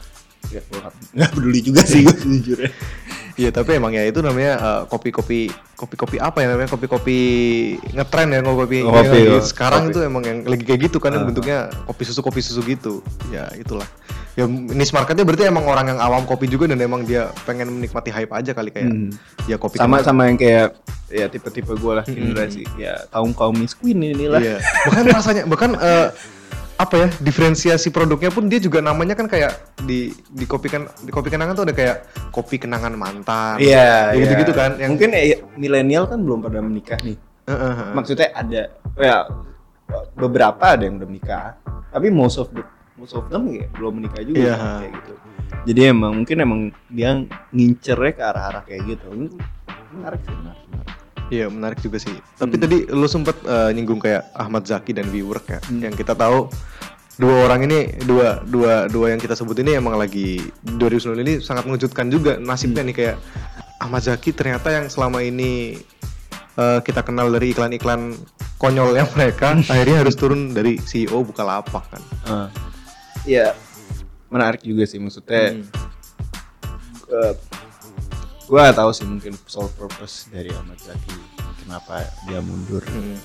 [0.49, 0.79] Ya gue
[1.13, 2.71] nggak- peduli juga sih gue sejujurnya.
[3.33, 7.17] Iya, tapi emang ya itu namanya uh, kopi-kopi kopi-kopi apa ya namanya kopi-kopi
[7.89, 9.91] ngetren ya kopi Oh, kopi, yang sekarang kopi.
[9.91, 11.27] itu emang yang lagi kayak gitu kan yang Ah.
[11.27, 13.01] bentuknya kopi susu kopi susu gitu.
[13.29, 13.89] Ya itulah.
[14.33, 18.09] Ya niche marketnya berarti emang orang yang awam kopi juga dan emang dia pengen menikmati
[18.09, 19.09] hype aja kali kayak Hmm.
[19.45, 20.05] ya kopi sama kenangan.
[20.05, 20.67] sama yang kayak
[21.09, 24.37] ya tipe-tipe gue lah generasi ya kaum kaum Miss Queen inilah.
[24.37, 24.61] Iya.
[24.61, 26.07] Bahkan rasanya bahkan eh,
[26.73, 31.13] apa ya diferensiasi produknya pun dia juga namanya kan kayak di di kopi kan di
[31.13, 31.97] kopi kenangan tuh ada kayak
[32.33, 33.61] kopi kenangan mantan.
[33.61, 37.17] Iya, Ya gitu-gitu kan yang Mungkin ya, milenial kan belum pada menikah nih.
[37.43, 37.91] Eh, eh, eh.
[37.91, 38.61] maksudnya ada
[38.95, 39.27] ya
[40.15, 41.59] beberapa ada yang udah menikah
[41.91, 42.63] tapi most of the
[42.95, 44.55] most of them ya belum menikah juga Iya.
[44.55, 45.13] kayak gitu
[45.67, 47.19] jadi emang mungkin emang dia
[47.51, 49.27] ngincernya ke arah-arah kayak gitu
[49.91, 50.95] menarik sih menarik, menarik.
[51.27, 52.13] Iya menarik juga sih.
[52.35, 52.63] Tapi Hmm.
[52.63, 55.81] tadi lu sempet eh, nyinggung kayak Ahmad Zaki dan WeWork ya, Hmm.
[55.81, 56.51] yang kita tahu
[57.13, 61.63] dua orang ini dua dua dua yang kita sebut ini emang lagi 2009 ini sangat
[61.63, 62.89] mengejutkan juga nasibnya Hmm.
[62.89, 63.17] nih kayak
[63.77, 65.77] Ahmad Zaki ternyata yang selama ini
[66.53, 68.13] eh, kita kenal dari iklan-iklan
[68.57, 72.01] konyol yang mereka akhirnya harus turun dari CEO Bukalapak kan.
[72.23, 72.47] Ah.
[73.23, 73.53] Iya
[74.27, 75.65] menarik juga sih maksudnya Hmm.
[77.09, 77.33] eh,
[78.43, 81.15] gue gak tahu sih mungkin sole purpose dari Ahmad Zaki
[81.63, 83.17] kenapa dia mundur Hmm.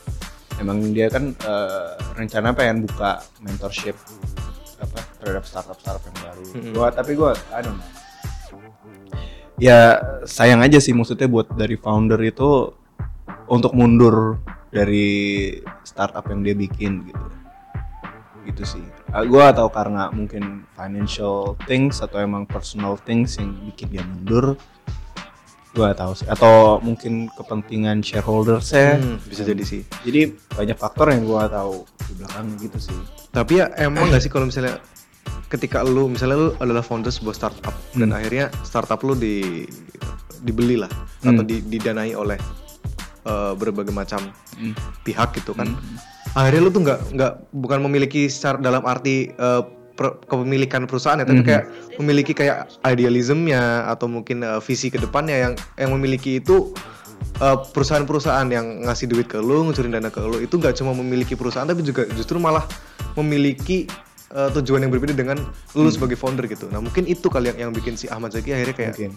[0.58, 3.94] emang dia kan eh, rencana pengen buka mentorship
[4.78, 6.44] apa terhadap startup startup yang baru.
[6.54, 6.72] Mm-mm.
[6.74, 7.90] Gua tapi don't know.
[9.58, 12.70] Ya sayang aja sih maksudnya buat dari founder itu
[13.50, 14.38] untuk mundur
[14.70, 15.50] dari
[15.82, 17.26] startup yang dia bikin gitu.
[18.46, 18.84] Gitu sih.
[19.10, 24.54] Ah, gua tahu karena mungkin financial things atau emang personal things yang bikin dia mundur.
[25.70, 29.82] Gua tahu sih atau mungkin kepentingan shareholdersnya Hmm, bisa jadi sih.
[30.02, 34.28] jadi banyak faktor yang gua tahu di belakangnya gitu sih Tapi ya emang gak sih
[34.28, 34.80] kalau misalnya
[35.46, 38.16] ketika lu misalnya lu adalah founder sebuah startup dan Hmm.
[38.16, 39.68] akhirnya startup lu di
[40.38, 41.44] dibeli lah atau Hmm.
[41.44, 42.38] di- didanai oleh
[43.20, 44.72] eh, berbagai macam Hmm.
[45.04, 45.76] pihak gitu kan.
[46.30, 49.68] Akhirnya lu tuh nggak nggak bukan memiliki secara dalam arti per-
[49.98, 51.48] kepemilikan perusahaan ya, tapi Mhm.
[51.50, 51.64] kayak
[51.98, 56.70] memiliki kayak idealismnya atau mungkin eh, visi ke depannya yang yang memiliki itu
[57.42, 61.34] eh, perusahaan-perusahaan yang ngasih duit ke lu, ngucurin dana ke lu itu nggak cuma memiliki
[61.34, 62.62] perusahaan tapi juga justru malah
[63.18, 63.90] memiliki
[64.30, 65.42] eh, tujuan yang berbeda dengan
[65.74, 66.70] lu sebagai founder gitu.
[66.70, 69.12] Nah mungkin itu kali yang yang bikin si Ahmad Zaki akhirnya kayak mungkin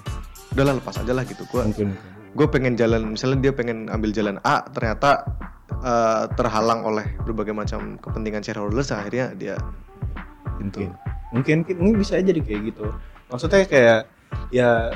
[0.51, 1.43] udahlah lepas aja lah gitu.
[1.51, 1.93] Gua mungkin
[2.31, 5.27] gue pengen jalan misalnya dia pengen ambil jalan A ternyata
[5.83, 9.59] eh, terhalang oleh berbagai macam kepentingan shareholders akhirnya dia
[10.61, 10.89] mungkin.
[11.31, 12.85] Mungkin mungkin bisa aja jadi kayak gitu.
[13.31, 13.99] Maksudnya kayak
[14.51, 14.93] ya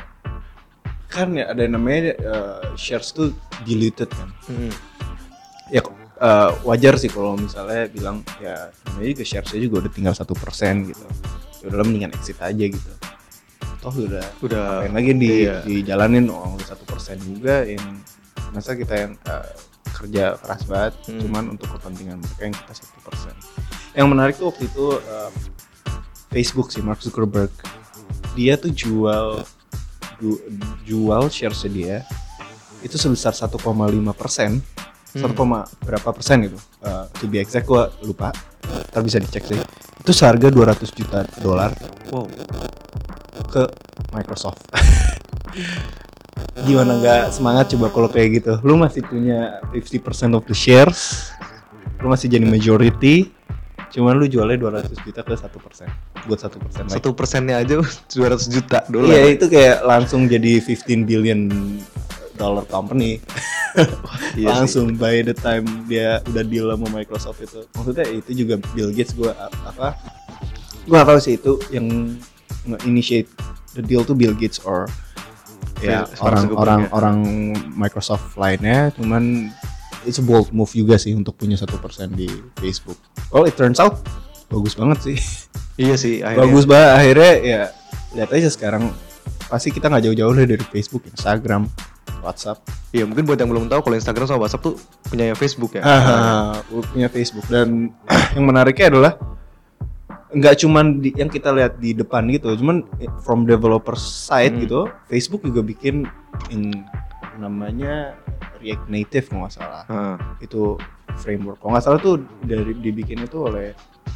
[1.10, 3.32] kan ya ada yang namanya uh, shares tuh
[3.63, 4.30] diluted kan.
[4.51, 4.73] Hmm,
[5.71, 5.82] ya
[6.19, 10.91] uh, wajar sih kalau misalnya bilang ya namanya juga sharesnya juga udah tinggal satu persen
[10.91, 11.06] gitu.
[11.63, 12.91] Ya udah mendingan exit aja gitu.
[13.80, 15.62] Toh udah udah lagi di iya.
[15.62, 18.01] dijalanin udah satu persen juga yang
[18.49, 19.45] masa kita yang uh,
[19.95, 21.19] kerja keras banget Hmm.
[21.23, 23.36] cuman untuk kepentingan mereka yang kita satu persen
[23.95, 25.31] yang menarik tuh waktu itu uh,
[26.29, 27.51] Facebook sih Mark Zuckerberg.
[28.36, 29.47] Dia tuh jual
[30.19, 30.43] du-
[30.84, 32.03] jual shares dia
[32.84, 33.55] itu sebesar 1,5
[34.13, 34.60] persen.
[35.15, 35.31] Hmm.
[35.31, 38.29] 1, koma berapa persen itu Uh, to be exact gua lupa.
[38.93, 39.58] Ntar bisa dicek sih.
[39.97, 41.73] Itu seharga 200 juta dolar
[42.13, 42.29] Wow.
[43.49, 43.65] ke
[44.13, 44.62] Microsoft.
[46.62, 48.53] Gimana nggak semangat coba kalau kayak gitu?
[48.62, 51.34] Lu masih punya 50% of the shares?
[51.97, 53.34] Lu masih jadi majority
[53.95, 55.88] cuman lu jualnya 200 juta ke satu persen
[56.27, 57.79] buat satu persen Satu persennya aja
[58.12, 59.08] 200 juta dolar.
[59.08, 61.47] iya itu kayak langsung jadi 15 billion
[62.36, 63.17] dollar company
[63.75, 63.88] Iya
[64.36, 64.43] sih.
[64.47, 69.12] langsung by the time dia udah deal sama Microsoft itu maksudnya itu juga Bill Gates
[69.12, 69.31] gua
[69.63, 69.95] apa
[70.88, 71.88] gua tahu sih itu yang
[72.65, 73.27] nge-initiate
[73.75, 74.88] the deal tuh Bill Gates or
[75.79, 76.89] ya Mark orang Zuckerberg orang ya.
[76.91, 77.17] orang
[77.75, 79.51] Microsoft lainnya cuman
[80.05, 82.97] it's a bold move juga sih untuk punya satu persen di Facebook
[83.29, 83.99] well it turns out
[84.47, 85.17] bagus banget sih
[85.75, 86.23] Iya sih.
[86.23, 86.39] Akhirnya.
[86.47, 87.61] bagus banget akhirnya ya
[88.15, 88.95] lihat aja sekarang
[89.45, 91.67] pasti kita nggak jauh-jauh lah dari Facebook Instagram
[92.23, 95.83] WhatsApp Iya mungkin buat yang belum tahu kalau Instagram sama WhatsApp tuh punya Facebook ya.
[95.83, 96.55] Ah,
[96.95, 97.91] punya Facebook dan
[98.39, 99.13] yang menariknya adalah
[100.31, 102.87] nggak cuman di, yang kita lihat di depan gitu, cuman
[103.19, 104.63] from developer side Hmm.
[104.63, 106.07] gitu, Facebook juga bikin
[106.51, 106.71] in
[107.38, 108.15] namanya
[108.58, 109.84] React Native kalau nggak salah.
[109.86, 110.15] Heeh.
[110.41, 110.80] Itu
[111.17, 111.60] framework.
[111.60, 113.71] Kalau nggak salah tuh dari dibikin itu oleh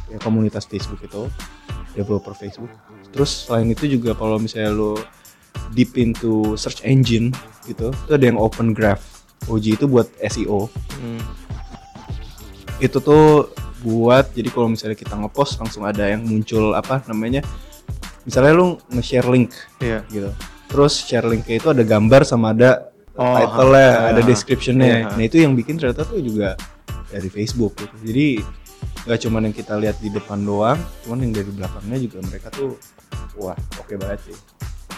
[0.06, 1.28] ya, komunitas Facebook itu,
[1.92, 2.70] developer Facebook.
[3.10, 4.98] Terus selain itu juga kalau misalnya lo
[5.72, 7.30] deep into search engine
[7.64, 9.22] gitu, itu ada yang Open Graph.
[9.48, 10.68] OG itu buat SEO
[11.00, 11.16] Hmm.
[12.76, 13.48] itu tuh
[13.80, 17.40] buat jadi kalau misalnya kita ngepost langsung ada yang muncul apa namanya
[18.24, 20.04] misalnya lu nge-share link Iya.
[20.12, 20.28] gitu
[20.68, 25.12] terus share linknya itu ada gambar sama ada Oh, title-nya ada description-nya ha.
[25.12, 26.54] nah itu yang bikin ternyata tuh juga
[27.06, 28.38] dari Facebook gitu jadi
[29.02, 32.78] nggak cuma yang kita lihat di depan doang cuman yang dari belakangnya juga mereka tuh
[33.34, 34.36] wah oke banget sih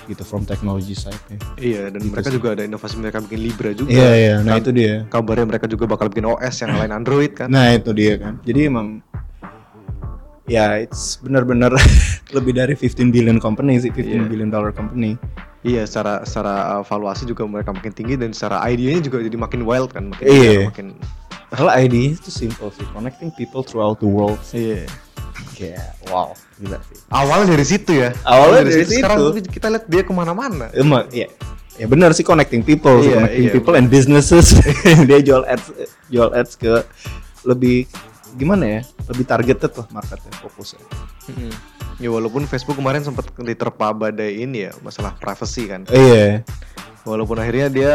[0.04, 2.34] gitu from technology side-nya Iya dan Gitu mereka sih.
[2.34, 3.88] juga ada inovasi mereka bikin Libra juga.
[3.88, 7.30] iya iya nah Kan itu dia Kabarnya mereka juga bakal bikin OS yang lain Android
[7.32, 7.46] kan.
[7.46, 8.34] Nah itu dia kan.
[8.42, 8.98] Jadi emang
[10.44, 11.70] ya it's benar-benar
[12.36, 14.26] lebih dari 15 billion company sih, 15 Iya.
[14.26, 15.14] billion dollar company.
[15.62, 19.62] Iya, secara secara uh, valuasi juga mereka makin tinggi dan secara idenya juga jadi makin
[19.62, 20.66] wild kan, makin Iya.
[20.66, 20.98] makin
[21.52, 24.40] Kalau ID itu simple sih, connecting people throughout the world.
[24.50, 24.88] iya.
[25.52, 26.96] Kayak wow, gila sih.
[27.12, 28.08] Awalnya dari situ ya.
[28.24, 29.28] Awalnya dari Sekarang situ.
[29.30, 30.72] tapi kita lihat dia ke mana-mana.
[30.72, 31.28] Emang ya,
[31.76, 33.54] ya benar sih connecting people, Iya, connecting iya.
[33.54, 34.56] people and businesses.
[35.08, 35.66] Dia jual ads,
[36.08, 36.82] jual ads ke
[37.44, 37.84] lebih
[38.34, 38.80] gimana ya,
[39.12, 40.80] lebih targeted lah marketnya fokusnya.
[41.28, 41.52] Mm-mm.
[41.98, 45.84] Ya walaupun Facebook kemarin sempat diterpa badai ini ya masalah privacy kan.
[45.88, 46.42] Iya.
[47.02, 47.92] Walaupun akhirnya dia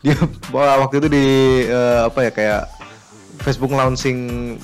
[0.00, 0.16] dia
[0.48, 1.26] wah, waktu itu di
[1.68, 2.62] eh, apa ya kayak
[3.40, 4.18] Facebook launching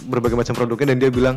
[0.08, 1.36] berbagai macam produknya dan dia bilang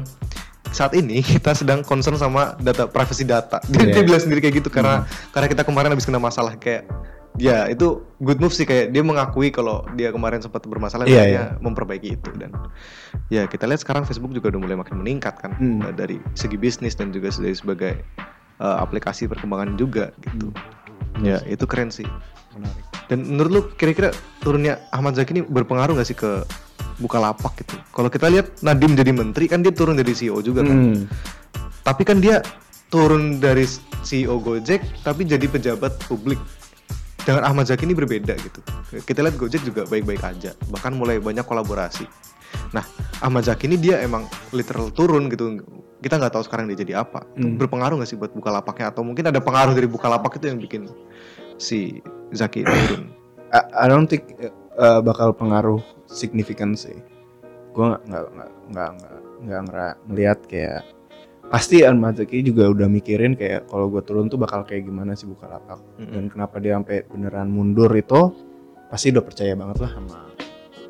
[0.69, 3.57] saat ini kita sedang concern sama data privacy data.
[3.71, 3.93] Dia, Iya.
[3.99, 5.03] dia bilang sendiri kayak gitu karena
[5.33, 6.85] karena kita kemarin habis kena masalah kayak
[7.37, 11.23] ya itu good move sih kayak dia mengakui kalau dia kemarin sempat bermasalah Iya, dan
[11.23, 11.45] dia iya.
[11.61, 12.51] memperbaiki itu dan
[13.29, 15.85] ya kita lihat sekarang Facebook juga udah mulai makin meningkat kan Hmm.
[15.85, 17.93] eh, dari segi bisnis dan juga dari sebagai
[18.59, 20.51] eh, aplikasi perkembangan juga gitu.
[21.23, 22.03] Ya itu keren sih.
[22.51, 22.83] Menarik.
[23.07, 26.43] Dan menurut lu kira-kira turunnya Ahmad Zaki ini berpengaruh nggak sih ke
[26.99, 27.79] Bukalapak gitu?
[27.95, 30.75] Kalau kita lihat Nadim jadi menteri kan dia turun dari CEO juga kan.
[30.75, 31.07] Hmm.
[31.87, 32.43] Tapi kan dia
[32.91, 33.63] turun dari
[34.03, 36.37] CEO Gojek tapi jadi pejabat publik.
[37.29, 38.57] Dengan Ahmad Zaki ini berbeda gitu.
[39.05, 42.09] Kita lihat Gojek juga baik-baik aja, bahkan mulai banyak kolaborasi.
[42.73, 42.81] Nah,
[43.21, 45.61] Ahmad Zaki ini dia emang literal turun gitu.
[46.01, 47.21] Kita nggak tahu sekarang dia jadi apa.
[47.37, 47.53] Hmm.
[47.61, 50.89] Berpengaruh nggak sih buat Bukalapaknya atau mungkin ada pengaruh dari Bukalapak itu yang bikin
[51.61, 52.01] si
[52.33, 53.13] Zaki turun?
[53.53, 54.33] I, I don't think
[54.81, 56.97] uh, bakal pengaruh signifikan sih.
[57.77, 58.25] Gue nggak nggak
[58.73, 58.91] nggak
[59.45, 60.81] nggak nggak ngeliat kayak
[61.49, 65.25] pasti Ahmad Zaki juga udah mikirin kayak kalau gue turun tuh bakal kayak gimana sih
[65.25, 66.13] Bukalapak Mm-mm.
[66.13, 68.31] dan kenapa dia sampai beneran mundur itu
[68.89, 70.29] pasti udah percaya banget lah sama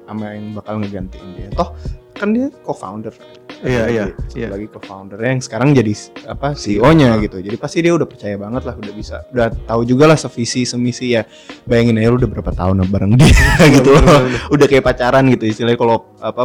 [0.10, 1.50] sama yang bakal ngegantiin dia.
[1.54, 1.70] Toh
[2.18, 3.14] kan dia co-founder.
[3.60, 4.48] Iya, iya, Satu iya.
[4.50, 5.92] lagi co-founder yang sekarang jadi
[6.26, 7.44] apa CEO-nya gitu.
[7.44, 11.14] Jadi pasti dia udah percaya banget lah, udah bisa, udah tahu juga lah sevisi semisi
[11.14, 11.28] ya.
[11.68, 13.36] Bayangin aja lu udah berapa tahun bareng dia
[13.76, 13.94] gitu.
[13.94, 14.42] Bener, bener.
[14.50, 16.44] udah kayak pacaran gitu istilahnya kalau apa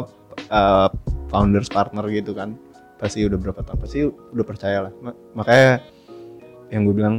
[0.53, 0.89] uh,
[1.33, 2.59] founders partner gitu kan.
[2.97, 4.93] Pasti udah berapa tahun, pasti udah percaya lah.
[4.99, 5.83] Ma- Makanya
[6.69, 7.17] yang gue bilang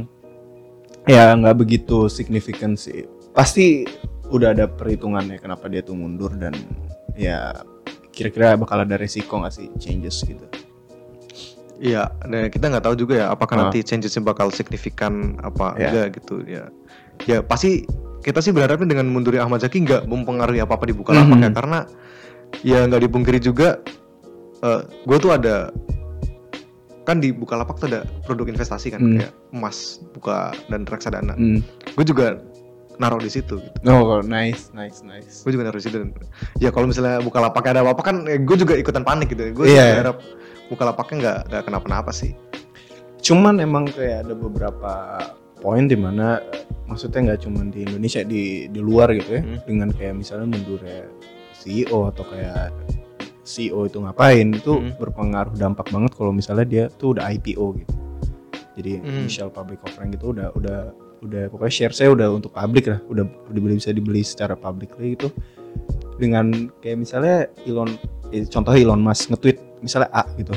[1.04, 3.06] ya nggak begitu signifikan sih.
[3.30, 3.86] Pasti
[4.26, 6.50] udah ada perhitungannya kenapa dia tuh mundur dan
[7.14, 7.54] ya
[8.10, 10.42] kira-kira bakal ada resiko nggak sih changes gitu.
[11.76, 13.60] Iya, dan kita nggak tahu juga ya apakah Ah.
[13.68, 15.86] nanti changesnya bakal signifikan apa Iya.
[15.86, 16.72] enggak gitu ya.
[17.28, 17.84] Ya pasti
[18.20, 21.44] kita sih berharapnya dengan mundurnya Ahmad Zaki nggak mempengaruhi apa apa di Bukalapak Mhm.
[21.44, 21.78] ya karena
[22.64, 23.78] ya nggak dipungkiri juga
[25.04, 25.70] gue tuh ada
[27.02, 29.16] kan di Bukalapak tuh ada produk investasi kan Hmm.
[29.16, 31.38] kayak emas, buka dan reksadana.
[31.38, 31.62] Hmm.
[31.94, 32.42] Gue juga
[32.96, 33.78] naruh di situ gitu.
[33.86, 35.44] Oh, nice, nice, nice.
[35.44, 35.96] Gue juga naruh di situ.
[36.02, 36.10] Dan,
[36.58, 39.54] ya kalau misalnya Bukalapak ada apa-apa kan, gue juga ikutan panik gitu.
[39.54, 40.02] Gue Iya.
[40.02, 40.18] berharap
[40.66, 42.34] Bukalapaknya nggak nggak kenapa-napa sih.
[43.22, 44.92] Cuman emang kayak ada beberapa
[45.62, 49.62] poin di mana eh, maksudnya nggak cuma di Indonesia di di luar gitu ya Hmm.
[49.62, 51.06] dengan kayak misalnya mundurnya
[51.54, 52.74] CEO atau kayak
[53.46, 54.92] CEO itu ngapain itu Hmm.
[54.98, 57.94] berpengaruh dampak banget kalau misalnya dia tuh udah IPO gitu.
[58.76, 59.18] Jadi Hmm.
[59.24, 60.78] initial public offering gitu udah udah
[61.24, 65.32] udah pokoknya share saya udah untuk publik lah, udah dibeli bisa dibeli secara publicly gitu.
[66.20, 66.50] Dengan
[66.82, 67.88] kayak misalnya Elon
[68.34, 70.52] eh, contohnya Elon Musk nge-tweet misalnya A gitu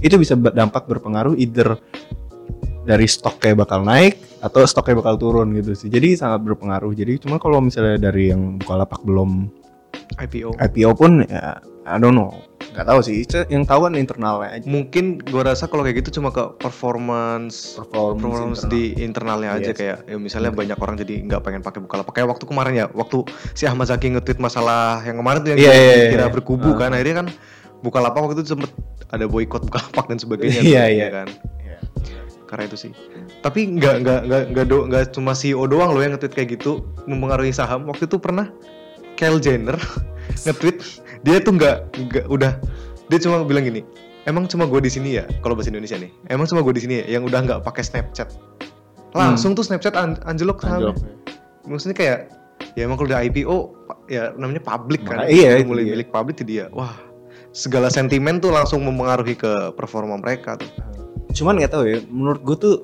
[0.00, 1.76] itu bisa berdampak berpengaruh either
[2.84, 5.92] dari stoknya bakal naik atau stoknya bakal turun gitu sih.
[5.92, 6.90] Jadi sangat berpengaruh.
[6.96, 9.52] Jadi cuma kalau misalnya dari yang Bukalapak belum
[10.16, 10.58] IPO.
[10.58, 12.34] IPO pun ya I don't know.
[12.70, 13.24] Nggak tahu sih.
[13.24, 14.64] Itu Yang tahu kan internalnya aja.
[14.64, 18.70] Mungkin gue rasa kalau kayak gitu cuma ke performance Performance, performance internal.
[18.70, 19.76] di internalnya aja Yes.
[19.76, 23.24] kayak ya misalnya banyak orang jadi nggak pengen pakai Bukalapak kayak waktu kemarin ya waktu
[23.52, 26.30] si Ahmad Zaki nge-tweet masalah yang kemarin tuh yang Iya, iya, kira iya.
[26.30, 26.76] berkubu Ah.
[26.78, 27.26] kan akhirnya kan
[27.80, 28.70] Bukalapak waktu itu sempet
[29.08, 30.84] ada boykot Bukalapak dan sebagainya Iya, tuh, iya.
[31.00, 31.78] ya kan Iya.
[32.44, 32.92] karena itu sih
[33.40, 36.72] tapi nggak nggak nggak nggak do- nggak cuma CEO doang loh yang nge-tweet kayak gitu
[37.04, 38.52] mempengaruhi saham waktu itu pernah
[39.20, 39.76] Kyle Jenner
[40.48, 40.80] nge-tweet
[41.20, 41.76] dia tuh nggak
[42.08, 42.56] nggak udah
[43.12, 43.84] dia cuma bilang gini
[44.24, 46.94] emang cuma gue di sini ya kalau bahasa Indonesia nih emang cuma gue di sini
[47.04, 48.32] ya yang udah nggak pakai Snapchat
[49.12, 50.96] langsung tuh Snapchat an- anjlok Anjlok.
[51.68, 52.18] maksudnya kayak
[52.72, 53.56] ya emang kalau udah IPO
[54.08, 55.92] ya namanya publik kan iya, itu mulai dia.
[56.00, 56.96] milik publik dia wah
[57.52, 60.70] segala sentimen tuh langsung mempengaruhi ke performa mereka tuh
[61.30, 61.98] Cuman nggak tahu ya.
[62.10, 62.74] Menurut gue tuh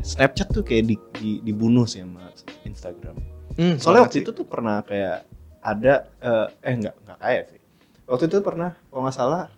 [0.00, 2.32] Snapchat tuh kayak di, di- dibunuh sih sama
[2.64, 3.16] Instagram.
[3.60, 4.24] Hmm, Soalnya waktu sih.
[4.24, 5.28] itu tuh pernah kayak
[5.64, 7.60] ada eh, eh nggak nggak kayak sih.
[8.04, 9.48] Waktu itu pernah kalau nggak salah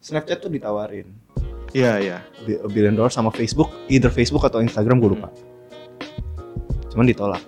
[0.00, 1.10] Snapchat tuh ditawarin
[1.70, 2.18] iya iya
[2.70, 5.30] billion dollar sama Facebook, either Facebook atau Instagram gue lupa.
[6.90, 7.42] Cuman ditolak.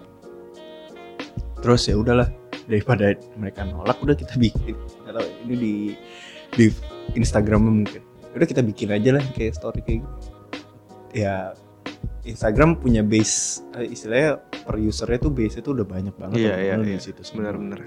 [1.63, 2.31] Terus ya udahlah
[2.67, 5.75] daripada mereka nolak udah kita bikin nggak tahu ini di
[6.55, 6.65] di
[7.19, 10.17] Instagram mungkin udah kita bikin aja lah kayak story kayak gitu
[11.13, 11.53] ya
[12.25, 16.87] Instagram punya base eh, istilahnya per usernya tuh base itu udah banyak banget Iya, orang
[16.87, 17.21] iya, di situ.
[17.33, 17.81] Benar-benar.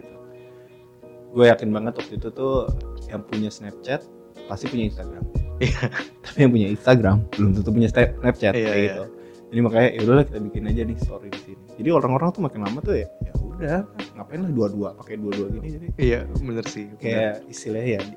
[1.32, 2.72] gue yakin banget waktu itu tuh
[3.08, 4.08] yang punya Snapchat
[4.48, 5.24] pasti punya Instagram
[5.58, 5.92] Iya.
[6.24, 8.88] tapi yang punya Instagram belum tentu punya Snap- Snapchat Iya, kayak iya.
[8.90, 9.04] gitu
[9.46, 12.60] jadi makanya ya udahlah kita bikin aja nih story di sini jadi orang-orang tuh makin
[12.64, 13.78] lama tuh ya ya udah
[14.16, 17.00] ngapain lah dua-dua pakai dua-dua gini jadi iya bener sih bener.
[17.00, 18.16] kayak istilahnya ya di,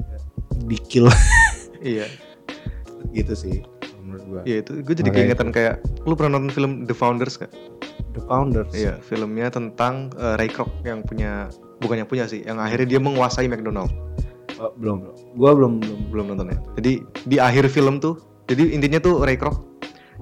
[0.66, 1.06] di kill
[1.82, 2.06] iya
[3.10, 3.66] gitu sih
[4.08, 4.40] menurut gua.
[4.48, 5.74] Iya itu gue jadi Makanya keingetan kayak
[6.08, 7.52] lu pernah nonton film The Founders gak?
[8.18, 8.72] the founders?
[8.74, 11.46] Iya filmnya tentang eh, Ray Kroc yang punya
[11.78, 13.94] bukan yang punya sih yang akhirnya dia menguasai McDonald.
[14.58, 15.14] Oh, belum belum.
[15.38, 16.58] Gua belum belum belum nonton ya.
[16.82, 16.92] Jadi
[17.30, 18.18] di akhir film tuh
[18.50, 19.62] jadi intinya tuh Ray Kroc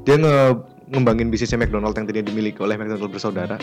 [0.04, 3.56] dia nge ngembangin bisnisnya McDonald yang tadinya dimiliki oleh McDonald bersaudara.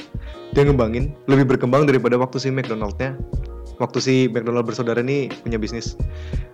[0.52, 3.16] Dia ngembangin lebih berkembang daripada waktu si McDonaldnya.
[3.80, 5.96] Waktu si McDonald bersaudara ini punya bisnis.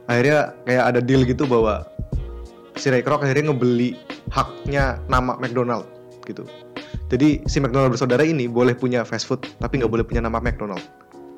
[0.06, 1.90] Akhirnya kayak ada deal gitu bahwa
[2.76, 3.96] si Ray Kroc akhirnya ngebeli
[4.30, 5.88] haknya nama McDonald
[6.24, 6.46] gitu
[7.10, 10.82] jadi si McDonald bersaudara ini boleh punya fast food tapi nggak boleh punya nama McDonald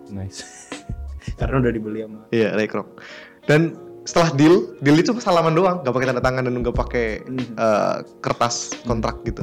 [0.10, 0.68] nice
[1.40, 3.02] karena udah dibeli sama Iya, Ray Kroc.
[3.46, 7.54] Dan setelah deal, deal itu salaman doang, nggak pakai tanda tangan dan nggak pakai Mhm.
[7.56, 9.42] eh, kertas kontrak gitu.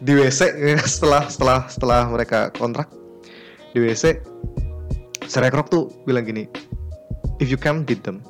[0.00, 0.40] Di WC
[0.84, 2.88] setelah setelah setelah mereka kontrak
[3.72, 4.20] di WC,
[5.24, 6.44] si Ray Kroc tuh bilang gini,
[7.40, 8.20] if you can beat them,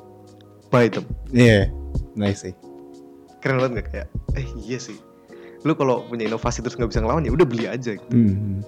[0.69, 1.03] buy them.
[1.31, 1.67] iya
[2.15, 2.53] nice sih
[3.45, 4.07] Keren banget nggak kayak,
[4.41, 4.97] eh iya sih.
[5.61, 7.93] Lu kalau punya inovasi terus nggak bisa ngelawan ya udah beli aja.
[7.93, 8.09] Gitu.
[8.09, 8.65] Hmm.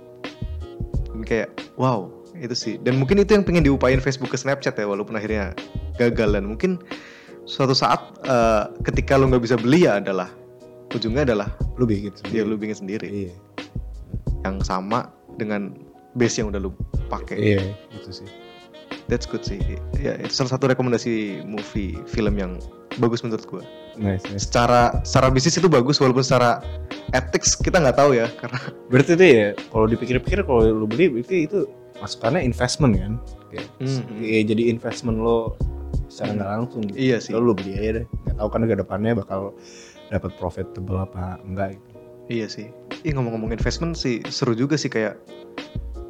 [1.10, 1.50] Dan kayak,
[1.82, 2.74] wow itu sih.
[2.78, 5.58] Dan mungkin itu yang pengen diupain Facebook ke Snapchat ya, walaupun akhirnya
[5.98, 6.78] gagal dan mungkin
[7.50, 7.98] suatu saat
[8.30, 10.30] eh, ketika lu nggak bisa beli ya adalah
[10.94, 11.50] ujungnya adalah
[11.82, 13.34] lu bikin dia sendiri lu bikin sendiri iya
[14.46, 15.10] yang sama
[15.42, 15.74] dengan
[16.14, 16.72] base yang udah lu
[17.10, 17.40] pakai.
[17.40, 17.64] iya
[17.98, 18.30] gitu sih
[19.08, 19.60] That's good sih.
[19.96, 22.60] Ya itu salah satu rekomendasi movie film yang
[22.98, 23.64] bagus menurut gua.
[23.96, 26.62] nice nice Secara secara bisnis itu bagus walaupun secara
[27.12, 31.46] ethics kita nggak tahu ya karena berarti itu ya kalau dipikir-pikir kalau lu beli berarti
[31.46, 31.66] itu
[31.98, 33.14] masukannya investment kan
[33.48, 34.04] Kayak, Hmm.
[34.20, 35.56] iya, jadi investment lo
[36.08, 36.98] secara nggak langsung gitu.
[37.00, 37.32] iya sih.
[37.32, 39.56] Lalu lu beli aja deh nggak tahu kan ke depannya bakal
[40.08, 41.90] dapat profitable apa enggak gitu
[42.28, 42.68] Iya sih.
[43.02, 45.16] Ih ngomong-ngomong investment sih seru juga sih kayak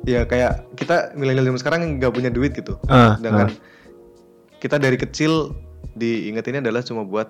[0.03, 2.73] ya kayak kita milenial zaman sekarang nggak punya duit gitu.
[2.87, 3.53] ah, Sedangkan
[4.57, 5.53] kita dari kecil
[5.93, 7.29] diingetinnya adalah cuma buat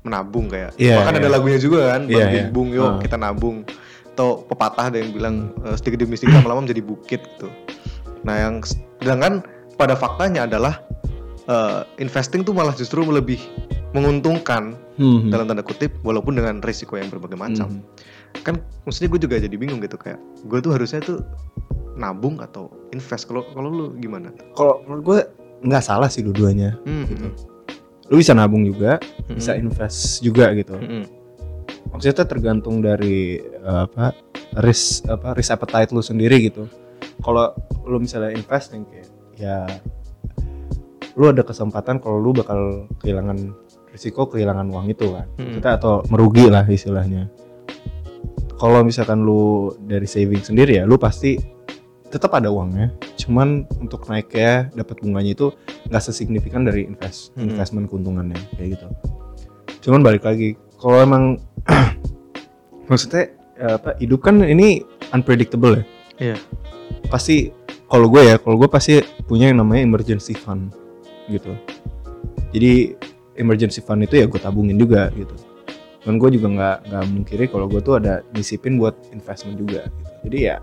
[0.00, 0.74] menabung kayak.
[0.76, 1.20] Iya, Bahkan iya.
[1.20, 2.48] ada lagunya juga kan, Bang iya.
[2.48, 2.98] Bung yuk Ah.
[2.98, 3.64] kita nabung.
[4.10, 7.48] Atau pepatah ada yang bilang eh, sedikit demi sedikit lama-lama menjadi bukit gitu.
[8.20, 8.54] Nah yang
[9.00, 9.40] sedangkan
[9.76, 10.80] pada faktanya adalah
[11.46, 13.40] eh, investing tuh malah justru lebih
[13.90, 15.32] menguntungkan Hmm.
[15.32, 17.80] dalam tanda kutip walaupun dengan risiko yang berbagai macam.
[17.80, 17.82] Hmm.
[18.44, 21.24] Kan maksudnya gue juga jadi bingung gitu kayak gue tuh harusnya tuh
[21.96, 23.24] nabung atau invest.
[23.24, 24.28] Kalau kalau lu gimana?
[24.52, 25.18] Kalau menurut gue
[25.62, 26.76] nggak salah sih dua-duanya.
[26.84, 27.28] Hmm, Gitu.
[28.10, 30.74] Lu bisa nabung juga, hmm, bisa invest juga gitu.
[30.74, 31.04] hmm, hmm.
[31.94, 34.14] Maksudnya tergantung dari eh, apa
[34.62, 36.66] risk apa risk appetite lu sendiri gitu.
[37.22, 37.54] Kalau
[37.86, 39.64] lu misalnya investing kayak ya
[41.14, 43.54] lu ada kesempatan kalau lu bakal kehilangan
[43.90, 45.26] risiko kehilangan uang itu kan.
[45.38, 45.58] Hmm.
[45.58, 47.30] Maksudnya atau merugi lah istilahnya.
[48.60, 51.40] Kalau misalkan lu dari saving sendiri ya, lu pasti
[52.10, 52.90] tetap ada uangnya.
[53.16, 55.54] Cuman untuk naiknya dapat bunganya itu
[55.88, 57.54] nggak sesignifikan dari invest Hmm.
[57.54, 58.86] investment keuntungannya kayak gitu.
[59.88, 61.38] Cuman balik lagi, kalau emang
[62.90, 64.82] maksudnya eh, apa hidup kan ini
[65.14, 65.84] unpredictable ya.
[66.20, 66.36] Iya.
[67.08, 67.54] Pasti
[67.90, 70.74] kalau gue ya, kalau gue pasti punya yang namanya emergency fund
[71.30, 71.54] gitu.
[72.50, 72.94] Jadi
[73.38, 75.32] emergency fund itu ya gue tabungin juga gitu.
[76.00, 79.86] Dan gue juga nggak nggak mungkiri kalau gue tuh ada disipin buat investment juga.
[79.86, 80.10] Gitu.
[80.28, 80.56] Jadi ya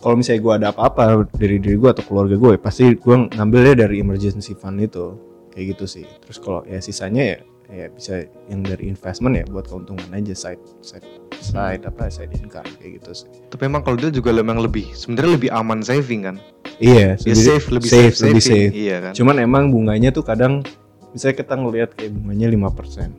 [0.00, 1.02] kalau misalnya gue ada apa-apa
[1.36, 5.12] dari diri gue atau keluarga gue, pasti gue ngambilnya dari emergency fund itu
[5.52, 6.04] kayak gitu sih.
[6.24, 7.38] Terus kalau ya sisanya ya
[7.70, 11.06] ya bisa yang dari investment ya buat keuntungan aja side side
[11.38, 13.28] side apa side income kayak gitu sih.
[13.46, 16.36] Tapi emang kalau dia juga memang lebih sebenarnya lebih aman saving kan?
[16.82, 18.72] Iya, Ya sendiri- safe lebih safe, safe, lebih safe.
[18.74, 19.12] Iya kan?
[19.14, 20.64] Cuman emang bunganya tuh kadang
[21.12, 23.14] misalnya kita ngelihat kayak bunganya 5%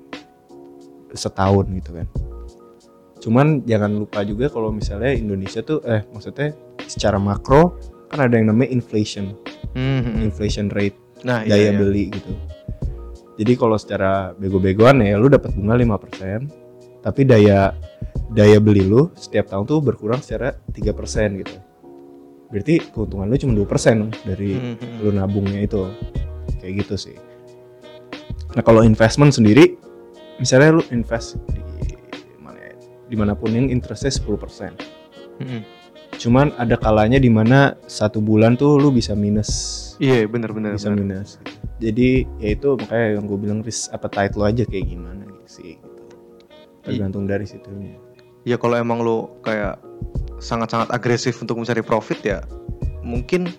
[1.13, 2.07] setahun gitu kan.
[3.21, 6.57] Cuman jangan lupa juga kalau misalnya Indonesia tuh eh maksudnya
[6.89, 7.77] secara makro
[8.11, 9.37] kan ada yang namanya inflation,
[9.71, 10.25] Hmm, hmm, hmm.
[10.27, 11.79] inflation rate, Nah, daya iya, iya.
[11.79, 12.33] beli gitu.
[13.39, 17.71] Jadi kalau secara bego-begoan ya lu dapat bunga 5%, tapi daya
[18.35, 21.55] daya beli lu setiap tahun tuh berkurang secara 3% gitu.
[22.51, 24.97] Berarti keuntungan lu cuma 2% dari Hmm, hmm, hmm.
[25.07, 25.87] lu nabungnya itu
[26.61, 27.17] kayak gitu sih
[28.53, 29.75] nah kalau investment sendiri
[30.37, 31.61] misalnya lu invest di
[33.11, 35.01] di mana pun yang interestnya 10%
[35.41, 35.65] Hmm,
[36.21, 39.49] cuman ada kalanya di mana satu bulan tuh lu bisa minus.
[39.97, 40.77] Iya benar-benar.
[40.77, 41.41] bisa minus.
[41.81, 46.05] Jadi ya itu makanya yang gue bilang risk appetite lo aja kayak gimana sih gitu.
[46.85, 47.97] tergantung dari situnya.
[48.45, 49.81] Ya kalau emang lo kayak
[50.37, 52.39] sangat-sangat agresif untuk mencari profit ya
[53.01, 53.49] mungkin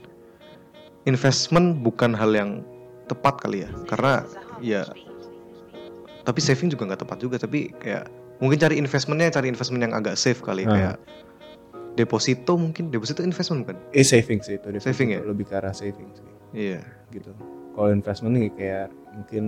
[1.02, 2.62] investment bukan hal yang
[3.10, 3.70] tepat kali ya.
[3.90, 4.22] Karena
[4.62, 4.86] ya
[6.22, 8.06] tapi saving juga nggak tepat juga tapi kayak
[8.42, 10.68] mungkin cari investmentnya cari investment yang agak safe kali Ah.
[10.68, 10.96] kayak
[11.94, 14.90] deposito mungkin deposito investment kan eh saving sih itu deposito.
[14.90, 15.20] Saving ya?
[15.22, 17.30] lebih ke arah saving sih iya gitu.
[17.72, 19.44] Kalau investment nih kayak mungkin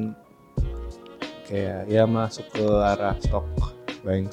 [1.44, 3.44] kayak ya masuk ke arah stok,
[4.00, 4.28] buying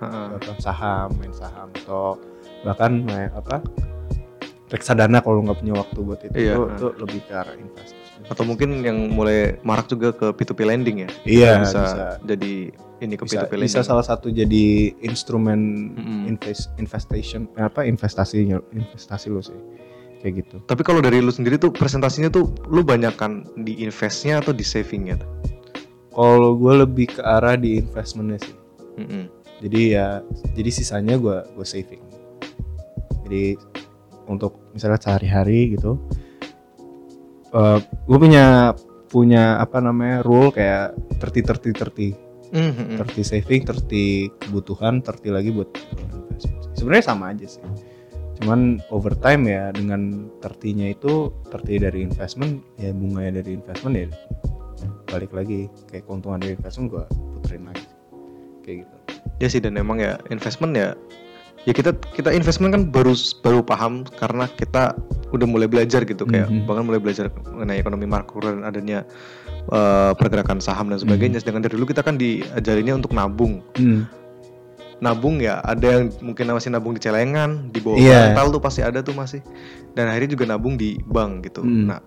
[0.00, 0.36] Ha-ha.
[0.36, 2.16] apa saham, main saham, stok,
[2.64, 3.60] bahkan main apa
[4.68, 8.03] reksadana kalau nggak punya waktu buat itu, Iya, itu, itu lebih ke arah investasi.
[8.30, 12.04] Atau mungkin yang mulai marak juga ke P2P lending ya Iya, bisa, bisa.
[12.24, 12.54] jadi
[13.04, 16.30] ini ke bisa, P2P lending bisa salah satu jadi instrumen Mm-mm.
[16.30, 19.56] invest investation apa investasinya investasi lo sih
[20.24, 20.56] kayak gitu.
[20.64, 25.20] Tapi kalau dari lu sendiri tuh presentasinya tuh lu banyakkan di investnya atau di savingnya?
[26.16, 28.56] Kalau gue lebih ke arah di investmentnya sih.
[28.94, 29.26] Mm-mm.
[29.58, 30.06] jadi ya
[30.54, 31.98] jadi sisanya gue gue saving
[33.26, 33.58] jadi
[34.30, 35.98] untuk misalnya sehari-hari gitu
[38.10, 38.74] gue punya
[39.06, 42.18] punya apa namanya rule kayak 30 30
[42.54, 42.98] Mhm.
[42.98, 47.62] 30 30 saving 30 kebutuhan 30 lagi buat investment sebenarnya sama aja sih.
[48.42, 53.94] Cuman over time ya dengan 30 nya itu 30 dari investment ya bunganya dari investment
[53.94, 54.06] ya
[55.10, 55.70] balik lagi.
[55.90, 57.04] Kayak keuntungan dari investment gue
[57.38, 57.86] puterin lagi.
[58.66, 58.96] Kayak gitu.
[59.42, 60.94] Ya sih dan emang ya investment ya
[61.64, 64.92] ya kita kita investment kan baru baru paham karena kita
[65.32, 66.68] udah mulai belajar gitu kayak Mhm.
[66.68, 69.02] bahkan mulai belajar mengenai ekonomi makro dan adanya
[69.64, 71.40] eh, pergerakan saham dan sebagainya.
[71.40, 73.64] Sedangkan dari dulu kita kan diajarinnya untuk nabung.
[73.80, 74.04] Hmm.
[75.00, 79.00] Nabung ya ada yang mungkin masih nabung di celengan, di bawah bantal tuh pasti ada
[79.00, 79.40] tuh masih.
[79.96, 81.64] Dan akhirnya juga nabung di bank gitu.
[81.64, 81.88] Hmm.
[81.88, 82.00] Nah,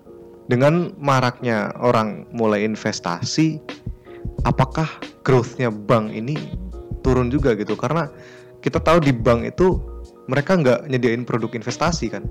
[0.46, 3.58] dengan maraknya orang mulai investasi,
[4.46, 4.86] apakah
[5.26, 6.38] growth-nya bank ini
[7.02, 7.74] turun juga gitu?
[7.74, 8.06] Karena
[8.64, 9.78] kita tahu di bank itu
[10.28, 12.26] mereka nggak nyediain produk investasi kan,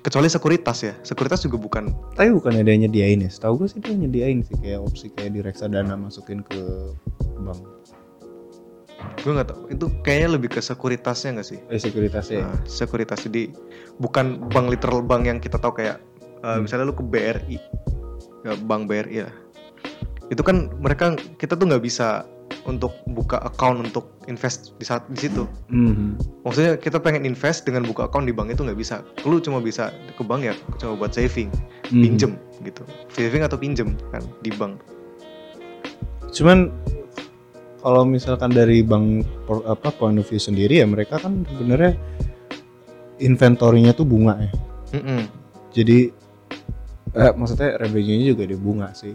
[0.00, 0.94] kecuali sekuritas ya.
[1.02, 1.92] Sekuritas juga bukan.
[2.16, 3.30] Tapi bukan ada yang nyediain ya.
[3.30, 6.60] Setahu gue sih dia nyediain sih kayak opsi kayak di reksadana masukin ke
[7.42, 7.60] bank.
[9.24, 9.60] Gue nggak tahu.
[9.72, 11.58] Itu kayaknya lebih ke sekuritasnya nggak sih?
[11.72, 12.40] Eh sekuritasnya.
[12.44, 13.48] Nah, sekuritas jadi
[14.00, 16.00] bukan bank literal bank yang kita tahu kayak
[16.44, 16.64] uh, Hmm.
[16.64, 17.56] misalnya lu ke BRI,
[18.48, 19.34] ya, bank BRI lah.
[20.30, 22.24] Itu kan mereka kita tuh nggak bisa
[22.66, 25.46] untuk buka account untuk invest di saat di situ.
[25.70, 26.42] Mhm.
[26.46, 29.02] Maksudnya kita pengen invest dengan buka account di bank itu nggak bisa.
[29.26, 31.50] Lu cuma bisa ke bank ya cuma buat saving,
[31.90, 32.02] Mhm.
[32.02, 32.82] pinjem gitu.
[33.10, 34.78] Saving atau pinjem kan di bank.
[36.30, 36.70] Cuman
[37.80, 39.24] kalau misalkan dari bank
[39.66, 41.96] apa point of view sendiri ya mereka kan sebenarnya
[43.18, 44.52] inventorinya tuh bunga ya.
[45.00, 45.22] Mm-mm.
[45.70, 45.98] Jadi
[47.10, 49.14] eh, maksudnya revenue-nya juga dia bunga sih.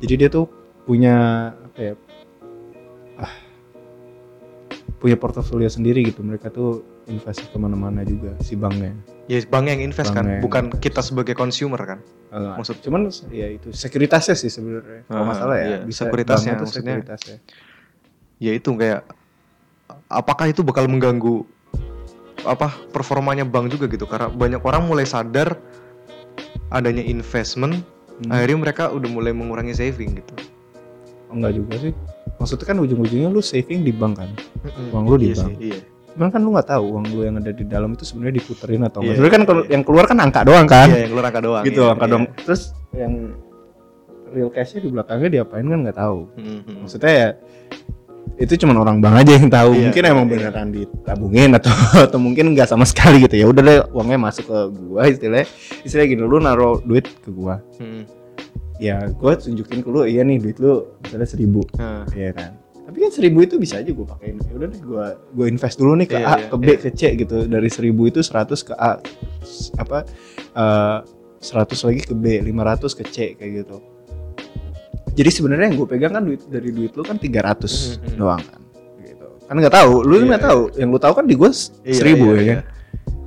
[0.00, 0.48] Jadi dia tuh
[0.84, 1.16] punya
[1.54, 1.94] apa ya?
[3.16, 3.32] Ah,
[4.96, 6.24] punya portofolio sendiri gitu.
[6.24, 8.96] Mereka tuh invest ke mana-mana juga si banknya.
[9.28, 10.82] Ya bank yang invest Bank kan, yang bukan invest.
[10.82, 11.98] kita sebagai consumer kan.
[12.30, 15.06] Eh, Maksud- cuman ya itu sekuritasnya sih sebenarnya.
[15.06, 16.94] Kalau Ah, masalah ya iya, bisa sekuritasnya tuh maksudnya.
[16.98, 17.36] sekuritasnya.
[18.40, 19.04] Ya itu kayak
[20.08, 21.44] apakah itu bakal mengganggu
[22.40, 25.60] apa performanya bank juga gitu karena banyak orang mulai sadar
[26.72, 27.84] adanya investment
[28.20, 28.30] Hmm.
[28.30, 30.34] akhirnya mereka udah mulai mengurangi saving gitu.
[31.26, 31.92] Oh, enggak juga sih.
[32.36, 34.30] Maksudnya kan ujung-ujungnya lu saving di bank kan.
[34.60, 34.92] Mm-mm.
[34.92, 35.48] Uang lu di Iya bank.
[35.48, 35.78] sih, Iya.
[36.10, 39.00] Cuman kan lu nggak tahu uang lu yang ada di dalam itu sebenarnya diputerin atau
[39.00, 39.04] enggak.
[39.04, 39.70] Iya, Sebenarnya kan kalau iya.
[39.72, 40.88] yang keluar kan angka doang kan.
[40.88, 41.64] Iya, yang keluar angka doang.
[41.64, 42.12] gitu iya, angka iya.
[42.12, 42.24] doang.
[42.44, 42.62] Terus
[42.92, 43.12] yang
[44.30, 46.18] real cash-nya di belakangnya diapain kan nggak tahu.
[46.36, 46.76] Mm-mm.
[46.84, 47.28] Maksudnya ya
[48.40, 49.76] itu cuma orang bank aja yang tahu.
[49.76, 50.32] Iya, mungkin emang iya.
[50.32, 51.74] beneran ditabungin atau
[52.08, 53.46] atau mungkin nggak sama sekali gitu ya.
[53.46, 55.46] Udah deh uangnya masuk ke gua istilahnya.
[55.84, 57.60] Istilahnya gini lu naruh duit ke gua.
[57.76, 58.08] Mm-mm.
[58.80, 62.56] Ya gua tunjukin ke lu iya nih duit lu misalnya seribu Nah, Iya kan.
[62.90, 64.42] Tapi kan seribu itu bisa aja gue pakein.
[64.42, 66.74] Ya udah deh gue gue invest dulu nih ke Iya, A, iya, ke B, iya.
[66.74, 67.36] ke C gitu.
[67.46, 68.98] Dari seribu itu 100 ke A,
[69.78, 69.98] apa
[71.38, 73.78] 100 lagi ke B, 500 ke C kayak gitu.
[75.10, 78.16] Jadi sebenarnya yang gue pegang kan duit dari duit lu kan 300 Mhm.
[78.16, 78.60] doang kan.
[79.00, 79.26] Gitu.
[79.42, 80.60] Kan nggak tahu, lu Iya, nggak tahu.
[80.74, 82.54] Yang lu tahu kan di gue Iya, seribu iya, ya iya.
[82.54, 82.64] kan.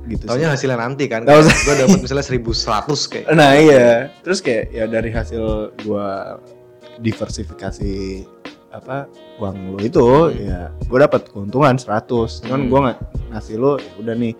[0.04, 0.52] Gitu Taunya sih.
[0.52, 1.20] hasilnya nanti kan.
[1.24, 1.40] Gue
[1.74, 3.26] dapat misalnya 1100 kayak.
[3.30, 3.86] Nah iya,
[4.20, 5.44] terus kayak ya dari hasil
[5.80, 6.36] gua
[6.98, 8.22] diversifikasi
[8.68, 9.06] apa
[9.38, 10.34] uang lo itu Hmm.
[10.36, 12.68] ya gue dapat keuntungan 100 cuman Hmm.
[12.68, 12.98] gua nggak
[13.30, 14.34] ngasih lo ya udah nih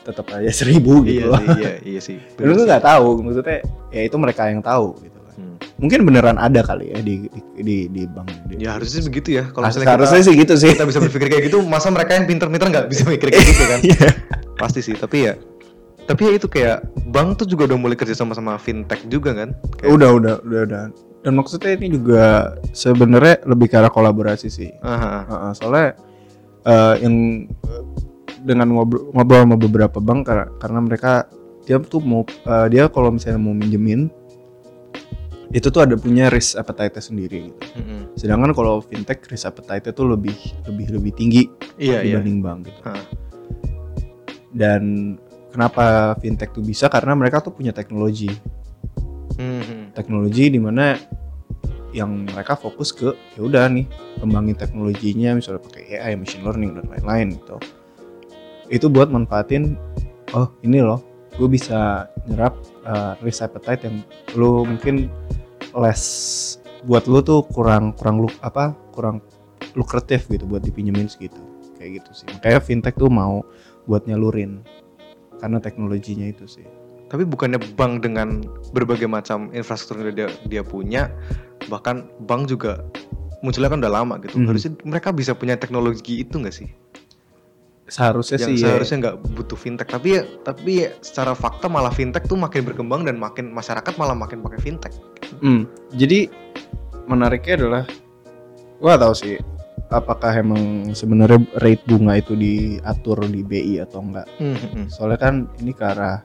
[0.00, 1.42] tetap aja seribu gitu Iya loh.
[1.54, 2.16] iya, iya sih.
[2.40, 3.60] Lu nggak tahu maksudnya
[3.90, 5.19] ya itu mereka yang tahu gitu.
[5.40, 5.56] Hmm.
[5.80, 8.28] Mungkin beneran ada kali ya di di di, di bank.
[8.52, 9.48] Di, Ya harusnya sih begitu ya.
[9.48, 10.70] Kalau misalnya harusnya kita, sih gitu sih.
[10.76, 13.78] kita bisa berpikir kayak gitu, masa mereka yang pinter-pinter nggak bisa mikir kayak gitu kan?
[13.88, 14.08] Iya.
[14.60, 15.34] Pasti sih, tapi ya
[16.10, 16.78] tapi ya itu kayak
[17.14, 19.54] bank tuh juga udah mulai kerja sama sama fintech juga kan?
[19.78, 20.82] Kayak, udah udah udah udah.
[21.22, 24.74] Dan maksudnya ini juga sebenarnya lebih ke arah kolaborasi sih.
[24.82, 25.30] Aha.
[25.30, 25.88] Heeh, soalnya
[26.66, 27.84] eh, yang eh,
[28.42, 31.12] dengan ngobrol, ngobrol sama beberapa bank karena, karena mereka
[31.62, 34.10] dia tuh mau eh, dia kalau misalnya mau minjemin
[35.50, 37.62] itu tuh ada punya risk appetite sendiri gitu.
[37.82, 38.14] Mm-mm.
[38.14, 40.34] Sedangkan kalau fintech risk appetite tuh lebih
[40.70, 41.42] lebih lebih tinggi
[41.74, 42.18] Iya iya.
[42.22, 42.80] dibanding bank gitu.
[44.54, 44.82] Dan
[45.50, 48.30] kenapa fintech tuh bisa karena mereka tuh punya teknologi.
[49.34, 49.90] Mhm.
[49.94, 50.94] Teknologi di mana
[51.90, 53.82] yang mereka fokus ke ya udah nih
[54.22, 57.58] kembangin teknologinya misalnya pakai AI, machine learning dan lain-lain gitu.
[58.70, 59.74] Itu buat manfaatin
[60.30, 61.02] oh ini loh,
[61.40, 62.52] gue bisa nyerap
[62.84, 64.04] uh, risk appetite yang
[64.36, 65.08] lu mungkin
[65.72, 66.04] less
[66.84, 69.24] buat lu tuh kurang kurang lu apa kurang
[69.72, 71.40] lukratif gitu buat dipinjemin segitu
[71.80, 72.26] kayak gitu sih.
[72.36, 73.40] Makanya fintech tuh mau
[73.88, 74.60] buat nyalurin
[75.40, 76.66] karena teknologinya itu sih.
[77.08, 81.08] Tapi bukannya bank dengan berbagai macam infrastruktur yang dia dia punya,
[81.72, 82.84] bahkan bank juga
[83.40, 84.36] munculnya kan udah lama gitu.
[84.36, 84.46] Mhm.
[84.46, 86.68] Harusnya mereka bisa punya teknologi itu nggak sih?
[87.90, 88.62] Seharusnya yang sih ya.
[88.70, 89.90] seharusnya nggak butuh fintech.
[89.90, 94.14] Tapi ya, tapi ya secara fakta malah fintech tuh makin berkembang dan makin masyarakat malah
[94.14, 94.94] makin pakai fintech.
[95.42, 96.30] Hmm, jadi
[97.10, 97.84] menariknya adalah
[98.78, 99.36] gua tahu sih
[99.90, 104.26] apakah emang sebenarnya rate bunga itu diatur di BI atau enggak.
[104.38, 104.86] Mhm.
[104.88, 106.22] Soalnya kan ini ke arah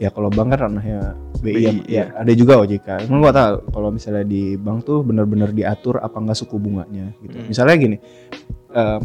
[0.00, 1.80] ya kalau bank kan ranahnya BI, BI, ya, iya.
[1.88, 3.08] ya ada juga OJK.
[3.08, 7.36] Emang gua tahu kalau misalnya di bank tuh benar-benar diatur apa enggak suku bunganya gitu.
[7.40, 7.48] Hmm.
[7.48, 7.96] Misalnya gini,
[8.76, 8.98] eh,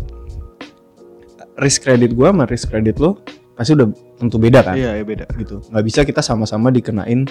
[1.57, 3.19] risk credit gua sama risk credit lo
[3.55, 3.87] pasti udah
[4.19, 5.25] tentu beda kan Iya, ya beda.
[5.39, 5.63] gitu.
[5.71, 7.23] Nggak bisa kita sama-sama dikenain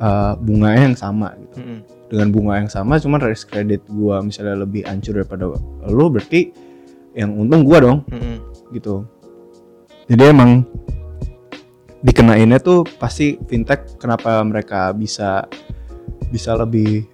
[0.00, 1.78] eh, bunganya yang sama gitu Mhm.
[2.08, 5.52] dengan bunga yang sama cuman risk credit gua misalnya lebih hancur daripada
[5.86, 6.52] lo berarti
[7.12, 8.36] yang untung gua dong Mhm.
[8.72, 9.04] gitu
[10.08, 10.64] jadi emang
[12.00, 15.44] dikenainnya tuh pasti fintech kenapa mereka bisa
[16.32, 17.04] bisa lebih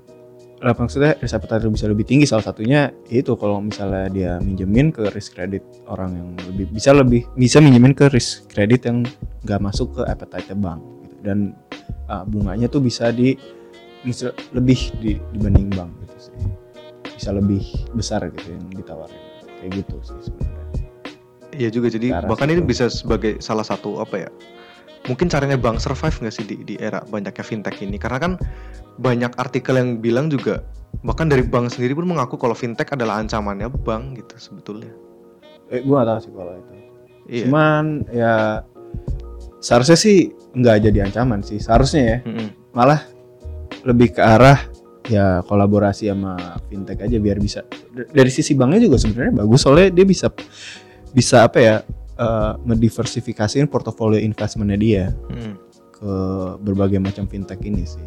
[0.67, 5.11] apa maksudnya risk appetite bisa lebih tinggi salah satunya itu kalau misalnya dia minjemin ke
[5.14, 9.07] risk credit orang yang lebih bisa lebih bisa minjemin ke risk credit yang
[9.47, 11.17] nggak masuk ke appetite bank gitu.
[11.23, 11.39] dan
[12.09, 13.39] uh, bunganya tuh bisa di
[14.03, 16.35] misal- lebih di, dibanding bank gitu sih
[17.17, 17.62] bisa lebih
[17.95, 19.23] besar gitu yang ditawarin
[19.62, 20.55] kayak gitu sih sebenarnya
[21.57, 22.69] Iya juga jadi arah bahkan ini situ.
[22.69, 24.31] bisa sebagai salah satu apa ya
[25.07, 28.32] mungkin caranya bank survive nggak sih di, di era banyaknya fintech ini karena kan
[28.98, 30.62] banyak artikel yang bilang juga
[31.04, 34.90] bahkan dari bank sendiri pun mengaku kalau fintech adalah ancamannya bank gitu sebetulnya
[35.66, 36.72] Eh, gue gak tahu sih kalau itu.
[37.26, 37.84] iya Cuman
[38.14, 38.62] ya
[39.59, 41.59] seharusnya sih nggak jadi ancaman sih.
[41.59, 42.48] Seharusnya ya Mm-mm.
[42.70, 43.02] malah
[43.82, 44.62] lebih ke arah
[45.11, 46.38] ya kolaborasi sama
[46.70, 47.62] fintech aja biar bisa
[48.11, 50.30] dari sisi banknya juga sebenarnya bagus soalnya dia bisa
[51.11, 51.74] bisa apa ya
[52.17, 55.55] eh, ngediversifikasiin portofolio investmentnya dia Mm-mm.
[55.93, 56.12] ke
[56.61, 58.05] berbagai macam fintech ini sih.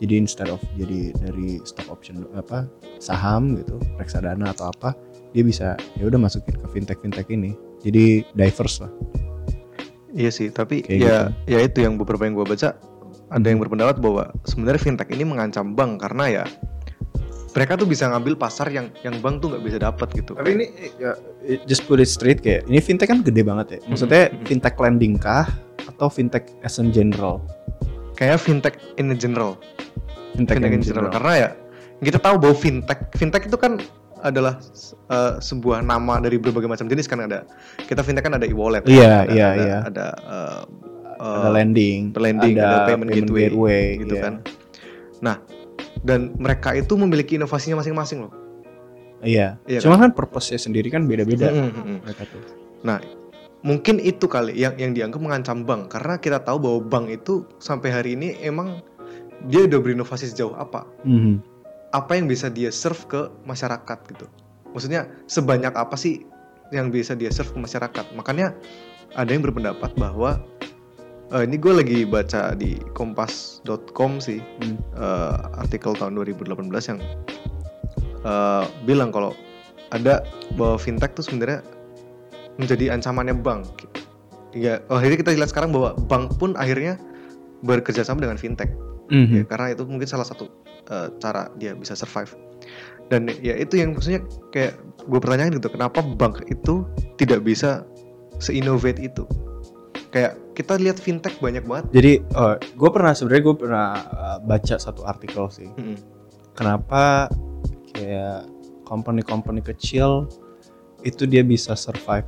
[0.00, 2.64] Jadi instead of jadi dari stock option apa
[2.96, 4.96] saham gitu, reksadana atau apa,
[5.36, 7.52] dia bisa ya udah masukin ke fintech fintech ini.
[7.84, 8.92] Jadi diverse lah.
[10.10, 11.16] Iya sih, tapi Kayak ya
[11.46, 12.74] ya itu yang beberapa yang gue baca
[13.30, 16.44] ada yang berpendapat bahwa sebenarnya fintech ini mengancam bank karena ya
[17.50, 20.38] mereka tuh bisa ngambil pasar yang yang bank tuh nggak bisa dapat gitu.
[20.38, 20.66] Tapi ini
[21.00, 21.12] ya
[21.66, 23.78] just put it straight kayak ini fintech kan gede banget ya.
[23.90, 24.46] Maksudnya Mhm.
[24.46, 25.46] fintech lending kah
[25.86, 27.42] atau fintech as in general?
[28.20, 29.56] kayak fintech in general,
[30.36, 31.08] Fintech, fintech in in general.
[31.08, 31.48] Karena ya
[32.04, 33.80] kita tahu bahwa fintech fintech itu kan
[34.20, 34.60] adalah
[35.08, 37.48] uh, sebuah nama dari berbagai macam jenis kan ada
[37.88, 39.78] kita fintech kan ada e-wallet, Iya, ada, iya, ada, iya.
[39.88, 40.62] ada uh,
[41.16, 44.22] ada lending, lending, ada payment gateway, gitu iya.
[44.28, 44.34] kan.
[45.24, 45.40] Nah,
[46.00, 48.32] dan mereka itu memiliki inovasinya masing-masing loh.
[49.20, 49.60] Iya.
[49.68, 51.98] Iya Cuma kan purpose-nya sendiri kan beda-beda Mm, mm, mm.
[52.08, 52.40] mereka tuh.
[52.80, 52.98] Nah,
[53.60, 57.92] mungkin itu kali yang yang dianggap mengancam bank karena kita tahu bahwa bank itu sampai
[57.92, 58.80] hari ini emang
[59.48, 60.88] dia udah berinovasi sejauh apa?
[61.04, 61.40] Mhm.
[61.92, 64.26] Apa yang bisa dia serve ke masyarakat gitu.
[64.72, 66.24] Maksudnya sebanyak apa sih
[66.70, 68.14] yang bisa dia serve ke masyarakat?
[68.14, 68.56] Makanya
[69.12, 70.38] ada yang berpendapat bahwa
[71.30, 74.76] eh, ini gue lagi baca di kompas.com sih Hmm.
[74.98, 76.98] eh, artikel tahun 2018 yang
[78.20, 79.32] eh, bilang kalau
[79.90, 80.22] ada
[80.54, 81.66] bahwa fintech tuh sebenarnya
[82.60, 83.64] menjadi ancamannya bank.
[83.80, 83.98] Gitu.
[84.50, 86.98] Ya, oh, akhirnya kita lihat sekarang bahwa bank pun akhirnya
[87.62, 88.70] bekerja sama dengan fintech,
[89.10, 89.34] Mhm.
[89.34, 90.50] ya, karena itu mungkin salah satu
[90.90, 92.34] eh, cara dia bisa survive.
[93.10, 94.74] Dan ya itu yang maksudnya kayak
[95.06, 96.82] gue pertanyaan gitu, kenapa bank itu
[97.14, 97.86] tidak bisa
[98.42, 99.22] se-innovate itu?
[100.10, 101.86] Kayak kita lihat fintech banyak banget.
[101.94, 102.12] Jadi,
[102.74, 105.70] gue pernah sebenarnya gue pernah uh, baca satu artikel sih.
[105.70, 105.96] Mm-mm.
[106.58, 107.30] Kenapa
[107.94, 108.50] kayak
[108.84, 110.26] company-company kecil
[111.06, 112.26] itu dia bisa survive,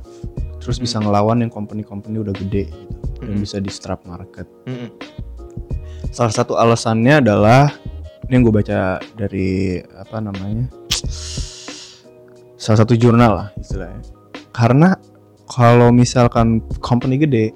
[0.63, 1.11] terus bisa Hmm.
[1.11, 3.43] ngelawan yang company-company udah gede gitu, dan Mm-mm.
[3.43, 4.47] bisa disrupt market.
[4.65, 4.89] Mm-mm.
[6.09, 7.69] Salah satu alasannya adalah
[8.25, 10.71] ini yang gue baca dari apa namanya,
[12.55, 14.01] salah satu jurnal lah istilahnya.
[14.55, 14.95] Karena
[15.51, 17.51] kalau misalkan company gede,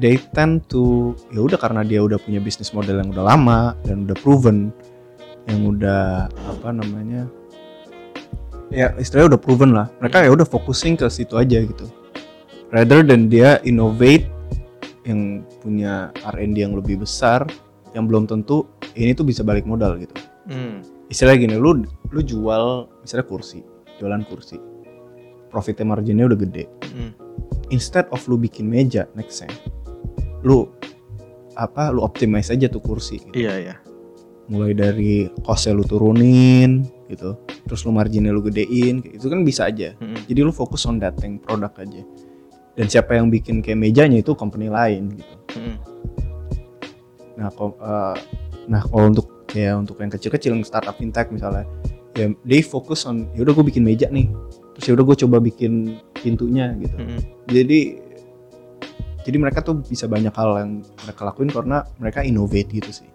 [0.00, 4.06] they tend to ya udah karena dia udah punya bisnis model yang udah lama dan
[4.08, 4.74] udah proven,
[5.46, 7.30] yang udah apa namanya,
[8.74, 9.86] ya istilahnya udah proven lah.
[10.02, 11.86] Mereka ya udah focusing ke situ aja gitu.
[12.74, 14.26] Rather than dia innovate
[15.06, 17.46] yang punya R&D yang lebih besar,
[17.94, 18.66] yang belum tentu
[18.98, 20.12] ini tuh bisa balik modal gitu
[20.44, 20.84] Mm.
[21.08, 23.64] istilahnya gini lu lu jual misalnya kursi
[23.96, 24.60] jualan kursi
[25.48, 27.10] profitnya marginnya udah gede Mm.
[27.72, 29.48] instead of lu bikin meja nextnya
[30.44, 30.68] lu
[31.56, 33.34] apa lu optimize aja tuh kursi gitu.
[33.34, 33.76] Iya iya.
[34.44, 37.32] mulai dari costnya lu turunin gitu
[37.64, 40.28] terus lu marginnya lu gedein itu kan bisa aja Mm-mm.
[40.28, 42.04] jadi lu fokus on that thing produk aja
[42.76, 45.76] dan siapa yang bikin kayak mejanya itu company lain gitu Mm-mm.
[47.34, 48.16] Nah, ko- eh,
[48.70, 51.66] nah kalau untuk kayak untuk yang kecil-kecil yang startup fintech misalnya,
[52.14, 54.30] ya they focus on ya udah gue bikin meja nih,
[54.78, 56.94] terus ya udah gue coba bikin pintunya gitu.
[56.94, 57.18] Mm-mm.
[57.50, 57.80] Jadi
[59.24, 60.70] jadi mereka tuh bisa banyak hal yang
[61.00, 63.08] mereka lakuin karena mereka innovate gitu sih.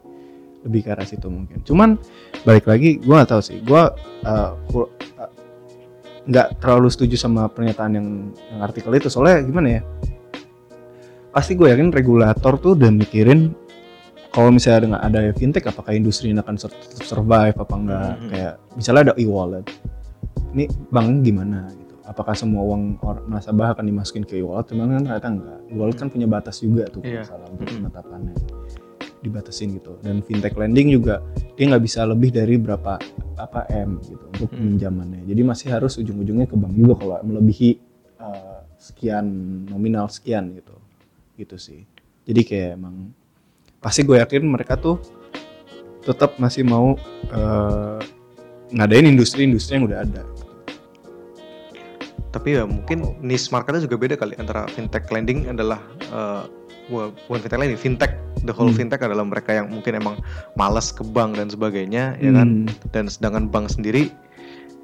[0.60, 1.62] Lebih ke arah situ mungkin.
[1.62, 1.96] Cuman
[2.44, 3.62] balik lagi gue nggak tahu sih.
[3.62, 3.80] Gue
[4.68, 5.32] ku- eh,
[6.26, 8.08] nggak terlalu setuju sama pernyataan yang,
[8.52, 9.82] yang artikel itu soalnya gimana ya?
[11.30, 13.54] Pasti gue yakin regulator tuh udah mikirin
[14.30, 16.58] kalau misalnya dengan ada fintech apakah industri ini akan
[17.00, 18.30] survive apa enggak Mhm.
[18.30, 19.66] kayak misalnya ada e-wallet
[20.54, 24.66] ini banknya gimana gitu apakah semua uang or- nasabah akan dimasukin ke e-wallet?
[24.74, 25.60] Cuman kan ternyata enggak.
[25.70, 27.24] E-wallet kan punya batas juga tuh kalau Iya.
[27.24, 28.34] salah untuk penetapannya.
[29.22, 30.00] Dibatasin gitu.
[30.02, 31.22] Dan fintech lending juga
[31.54, 32.98] dia nggak bisa lebih dari berapa
[33.38, 34.58] apa m gitu untuk Mhm.
[34.76, 35.22] pinjamannya.
[35.30, 37.70] Jadi masih harus ujung-ujungnya ke bank juga kalau melebihi
[38.20, 39.26] uh, sekian
[39.70, 40.74] nominal sekian gitu.
[41.38, 41.82] Gitu sih.
[42.26, 43.14] Jadi kayak emang
[43.80, 44.98] pasti gue yakin mereka tuh
[46.04, 46.96] tetap masih mau
[47.32, 48.00] uh,
[48.72, 50.24] ngadain industri-industri yang udah ada
[52.30, 55.82] Tapi ya mungkin niche marketnya juga beda kali antara fintech lending adalah
[56.14, 56.44] eh,
[56.88, 58.14] bu- bukan fintech lending, fintech
[58.46, 58.78] the whole Hmm.
[58.78, 60.16] fintech adalah mereka yang mungkin emang
[60.54, 62.70] malas ke bank dan sebagainya, ya kan?
[62.70, 62.92] Hmm.
[62.94, 64.14] Dan sedangkan bank sendiri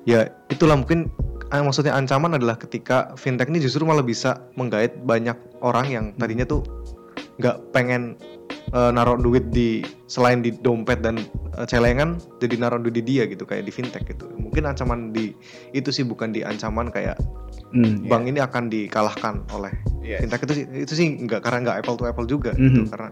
[0.05, 1.09] ya itulah mungkin
[1.49, 6.45] ah, maksudnya ancaman adalah ketika fintech ini justru malah bisa menggait banyak orang yang tadinya
[6.45, 6.61] tuh
[7.35, 8.15] nggak pengen
[8.71, 11.19] uh, naruh duit di selain di dompet dan
[11.53, 15.35] uh, celengan jadi naruh duit di dia gitu kayak di fintech gitu mungkin ancaman di
[15.71, 17.19] itu sih bukan di ancaman kayak
[17.75, 20.23] Hmm, bank ini akan dikalahkan oleh Yes.
[20.23, 22.87] fintech itu sih itu sih nggak karena nggak apple to apple juga gitu Mhm.
[22.87, 23.09] karena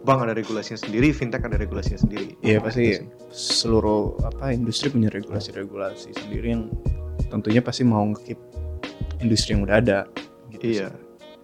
[0.00, 3.08] bank ada regulasinya sendiri fintech ada regulasinya sendiri Iya pasti Gitu sih.
[3.28, 6.72] seluruh apa industri punya regulasi-regulasi sendiri yang
[7.28, 8.38] tentunya pasti mau ngekip
[9.20, 9.98] industri yang udah ada.
[10.48, 10.88] Gitu iya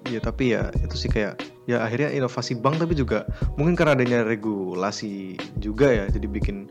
[0.05, 3.25] iya tapi ya itu sih kayak ya akhirnya inovasi bank tapi juga
[3.57, 6.69] mungkin karena adanya regulasi juga ya jadi bikin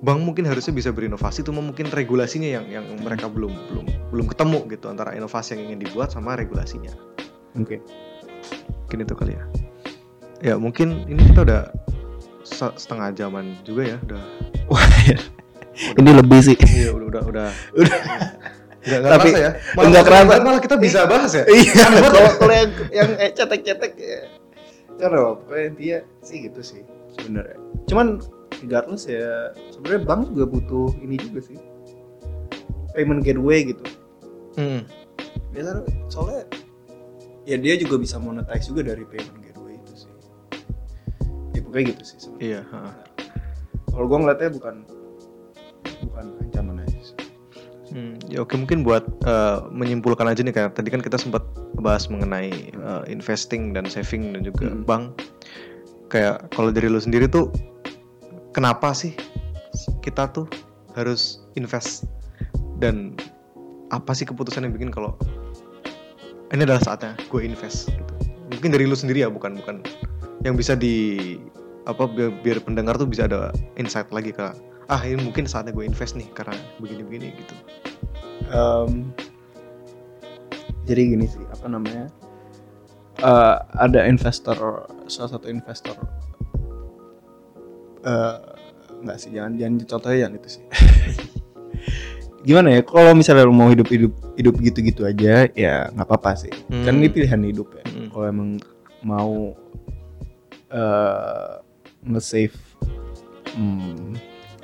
[0.00, 4.58] bank mungkin harusnya bisa berinovasi cuma mungkin regulasinya yang yang mereka belum belum belum ketemu
[4.72, 6.90] gitu antara inovasi yang ingin dibuat sama regulasinya.
[7.54, 7.78] Oke.
[8.86, 9.44] mungkin itu kali ya
[10.40, 11.62] ya mungkin ini kita udah
[12.42, 14.22] se- setengah jaman juga ya udah
[14.66, 15.18] Wah, ya.
[16.02, 16.56] ini lebih sih.
[16.74, 17.48] iya udah udah udah
[17.78, 18.00] Udah.
[18.80, 20.24] Nggak nggak Tapi kerasa ya nggak kerasa.
[20.24, 24.20] malah, malah kita bisa bahas ya Iya, kalau kalau yang yang eh, cetek-cetek ya.
[24.96, 26.80] Cara apa dia sih gitu sih
[27.16, 27.56] sebenarnya.
[27.88, 28.20] Cuman
[28.64, 31.56] regardless ya sebenarnya bank juga butuh ini juga sih.
[32.92, 33.84] Payment gateway gitu.
[34.56, 34.82] Hmm.
[35.52, 36.42] Biasa soalnya
[37.44, 40.12] ya dia juga bisa monetize juga dari payment gateway itu sih.
[41.52, 42.44] Ya pokoknya gitu sih sebenarnya.
[42.44, 42.96] iya ha.
[43.90, 44.74] Kalau gua ngeliatnya bukan
[46.08, 46.24] bukan.
[47.90, 51.42] Hmm, ya oke mungkin buat eh, menyimpulkan aja nih kayak tadi kan kita sempat
[51.82, 54.86] bahas mengenai eh, investing dan saving dan juga Hmm.
[54.86, 55.04] bank.
[56.10, 57.50] Kayak kalau dari lu sendiri tuh
[58.54, 59.14] kenapa sih
[60.02, 60.46] kita tuh
[60.98, 62.06] harus invest
[62.82, 63.14] dan
[63.90, 65.14] apa sih keputusan yang bikin kalau
[66.50, 68.14] ini adalah saatnya gue invest gitu.
[68.50, 69.82] Mungkin dari lu sendiri ya bukan bukan
[70.42, 71.38] yang bisa di
[71.86, 75.86] apa biar, biar pendengar tuh bisa ada insight lagi ke ah ini mungkin saatnya gue
[75.86, 77.54] invest nih karena begini-begini gitu.
[78.50, 79.14] Em,
[80.82, 82.10] jadi gini sih apa namanya
[83.20, 84.56] Eh, ada investor
[85.04, 85.92] salah satu investor
[88.00, 88.36] eh
[88.98, 90.64] nggak sih jangan jangan contohnya jangan itu sih
[92.48, 96.16] gimana ya kalau misalnya lu mau hidup hidup hidup gitu gitu aja ya nggak apa
[96.16, 96.98] apa sih kan Hmm.
[96.98, 98.08] ini pilihan hidup ya Hmm.
[98.08, 98.50] kalau emang
[99.04, 99.52] mau
[100.72, 101.52] eh
[102.02, 102.56] nge-save
[103.52, 104.16] hmm,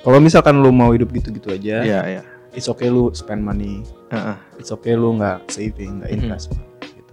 [0.06, 2.22] kalau misalkan lu mau hidup gitu gitu aja Iya, iya.
[2.54, 4.36] it's okay lu spend money Heeh.
[4.56, 6.18] it's okay lu nggak saving nggak Mhm.
[6.22, 7.12] investment gitu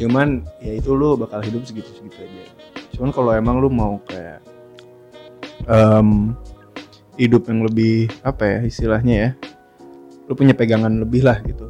[0.00, 0.28] cuman
[0.58, 2.44] ya itu lu bakal hidup segitu segitu aja
[2.90, 4.40] cuman kalau emang lu mau kayak
[5.66, 6.32] em,
[7.16, 9.30] hidup yang lebih apa ya istilahnya ya
[10.24, 11.68] lu punya pegangan lebih lah gitu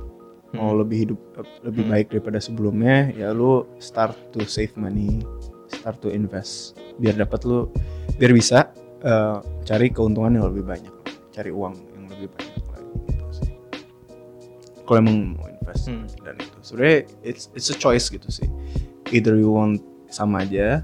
[0.50, 0.78] mau Hmm.
[0.78, 1.20] lebih hidup
[1.62, 1.92] lebih Hmm.
[1.92, 5.22] baik daripada sebelumnya ya lu start to save money
[5.68, 7.66] start to invest biar dapat lu
[8.14, 8.70] biar bisa
[9.00, 9.36] eh,
[9.70, 10.90] cari keuntungan yang lebih banyak
[11.30, 13.52] cari uang yang lebih banyak lagi gitu sih
[14.82, 16.10] kalau emang mau invest Hmm.
[16.20, 18.50] dan itu sebenarnya it's it's a choice gitu sih
[19.10, 19.78] either you want
[20.10, 20.82] sama aja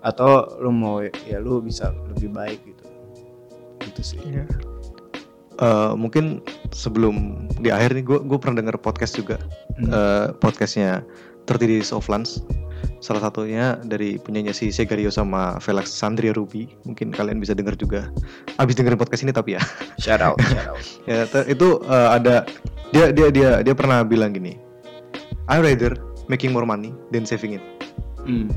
[0.00, 2.84] atau lu mau ya lu bisa lebih baik gitu
[3.80, 4.44] gitu sih Iya.
[5.58, 6.38] Eh, mungkin
[6.70, 9.38] sebelum di akhir nih gue gue pernah denger podcast juga
[9.74, 9.90] Hmm.
[9.90, 11.02] eh, podcastnya
[11.46, 12.42] 30 Days of Lunch
[12.98, 16.66] salah satunya dari punyanya si Segario sama Felix Sandria Ruby.
[16.84, 18.10] Mungkin kalian bisa denger juga
[18.58, 19.62] abis dengerin podcast ini tapi ya.
[20.02, 20.78] Shout out shout out.
[21.10, 22.46] Ya itu eh, ada
[22.90, 24.56] dia dia dia dia pernah bilang gini
[25.48, 25.96] I rather
[26.28, 27.64] making more money than saving it.
[28.28, 28.52] Hmm.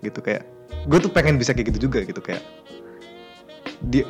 [0.00, 0.48] gitu kayak
[0.88, 2.40] gue tuh pengen bisa kayak gitu juga gitu kayak
[3.92, 4.08] dia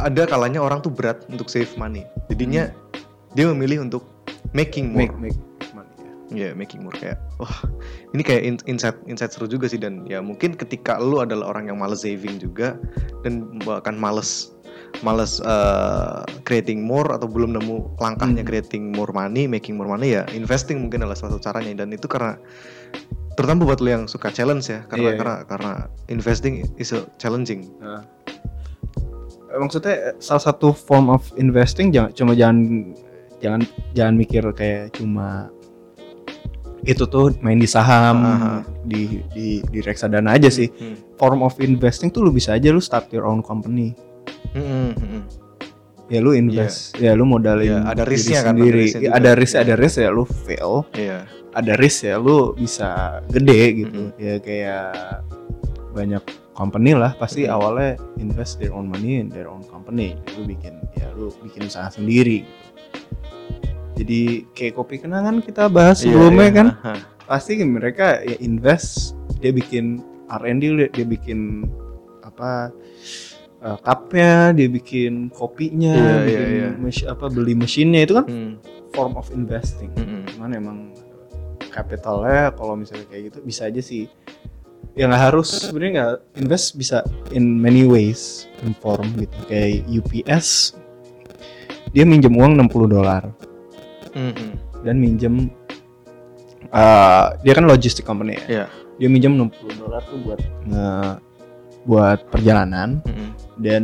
[0.00, 2.06] ada kalanya orang tuh berat untuk save money.
[2.32, 2.72] Jadinya
[3.36, 4.06] dia memilih untuk
[4.56, 5.04] making more.
[5.04, 5.38] Make make
[6.32, 7.52] ya ya making more kayak wah
[8.12, 11.72] ini kayak in- insight insight seru juga sih dan ya mungkin ketika lu adalah orang
[11.72, 12.76] yang males saving juga
[13.24, 14.52] dan bahkan males
[15.04, 18.48] males uh, creating more atau belum nemu langkahnya Hmm.
[18.48, 22.08] creating more money making more money ya investing mungkin adalah salah satu caranya dan itu
[22.08, 22.36] karena
[23.38, 25.18] terutama buat lu yang suka challenge ya karena Iya, iya.
[25.20, 25.72] karena karena
[26.10, 27.70] investing is a challenging.
[27.78, 28.02] Eh,
[29.62, 32.90] Maksudnya eh, salah satu form of investing jangan cuma jangan
[33.38, 33.62] jangan
[33.94, 35.46] jangan mikir kayak cuma
[36.86, 38.52] itu tuh main di saham Aha.
[38.86, 40.70] di di di reksadana aja sih.
[40.70, 40.96] Hmm.
[41.18, 43.96] Form of investing tuh lu bisa aja lu start your own company.
[44.54, 45.22] Hmm, hmm, hmm.
[46.08, 48.84] Ya lu invest, ya lu modalin Iya, ada risknya kan, ada sendiri.
[49.12, 54.00] ada risk, ada risk ya lu fail, iya ada risk ya lu bisa gede gitu.
[54.08, 54.20] Mm-mm.
[54.20, 54.88] Ya kayak
[55.92, 56.22] banyak
[56.54, 57.56] company lah pasti Mm-mm.
[57.60, 60.16] awalnya invest their own money in their own company.
[60.38, 62.67] Lu bikin ya lu bikin usaha sendiri gitu.
[63.98, 64.20] Jadi
[64.54, 66.54] kayak kopi kenangan kita bahas Iya, sebelumnya iya.
[66.54, 66.94] kan Aha.
[67.26, 71.66] pasti mereka ya invest dia bikin R&D dia- dia bikin
[72.22, 72.70] apa
[73.58, 76.68] uh, cupnya dia bikin kopinya Iya, iya, bikin iya.
[76.78, 78.52] mes- apa beli mesinnya itu kan Hmm,
[78.92, 80.22] form of investing hmm, hmm.
[80.30, 80.78] cuman emang
[81.68, 84.06] capitalnya kalau misalnya kayak gitu bisa aja sih
[84.94, 90.74] ya nggak harus sebenarnya nggak invest bisa in many ways in form gitu kayak UPS
[91.88, 93.26] dia minjem uang 60 dolar
[94.18, 94.48] Mhm.
[94.82, 95.34] dan minjem
[96.70, 98.64] uh, dia kan logistic company ya Iya.
[98.98, 100.86] dia minjem 60 dolar tuh buat nge
[101.86, 103.28] buat perjalanan Mhm.
[103.58, 103.82] dan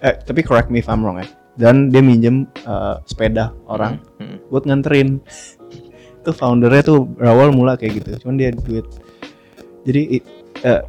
[0.00, 4.50] eh tapi correct me if I'm wrong ya dan dia minjem uh, sepeda orang Mhm.
[4.50, 5.20] buat nganterin
[6.18, 8.88] itu foundernya tuh berawal mula kayak gitu cuman dia duit
[9.84, 10.32] jadi it-
[10.64, 10.80] uh,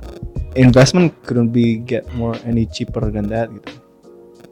[0.56, 3.76] investment couldn't be get more any cheaper than that gitu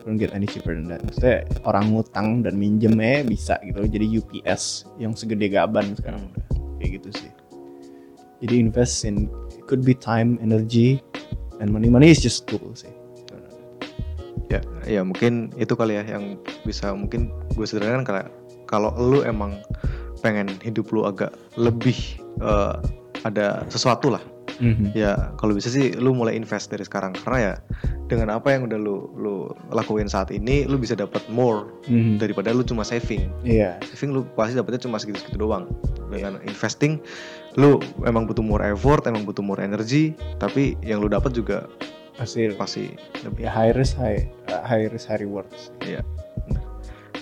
[0.04, 1.00] couldn't get any cheaper than that.
[1.08, 3.88] Maksudnya orang ngutang dan minjem eh bisa gitu.
[3.88, 6.46] Jadi UPS yang segede gaban sekarang udah
[6.84, 7.32] kayak gitu sih.
[8.44, 11.00] Jadi invest in it could be time energy
[11.64, 11.88] and money.
[11.88, 12.92] Money is just tool sih.
[14.52, 16.38] Ya ya mungkin itu kali ya yang
[16.68, 18.30] bisa mungkin gue sederhanakan kayak
[18.68, 19.58] kalau lu emang
[20.22, 21.96] pengen hidup lu agak lebih
[22.44, 22.76] eh,
[23.24, 24.22] ada sesuatu lah
[24.62, 24.94] Mhm.
[24.94, 27.14] ya kalau bisa sih lu mulai invest dari sekarang.
[27.18, 27.54] Karena ya
[28.06, 29.36] dengan apa yang udah lu lu
[29.72, 32.22] lakuin saat ini lu bisa dapat more Mhm.
[32.22, 33.32] daripada lu cuma saving.
[33.42, 33.82] Iya.
[33.86, 35.70] Saving lu pasti dapetnya cuma segitu-segitu doang.
[36.14, 37.02] Dengan investing
[37.58, 41.66] lu emang butuh more effort emang butuh more energy tapi yang lu dapat juga
[42.18, 42.50] pasti.
[42.54, 42.84] pasti
[43.26, 45.74] lebih ya high risk high uh, high risk high rewards.
[45.82, 46.06] Ya
[46.46, 46.64] benar.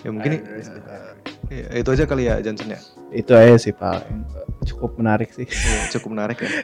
[0.04, 2.80] ya mungkin High risk, high ya, itu aja kali ya Johnson ya?
[3.12, 4.24] Itu aja sih paling
[4.64, 5.44] cukup menarik sih.
[5.46, 6.50] Ya, cukup menarik ya.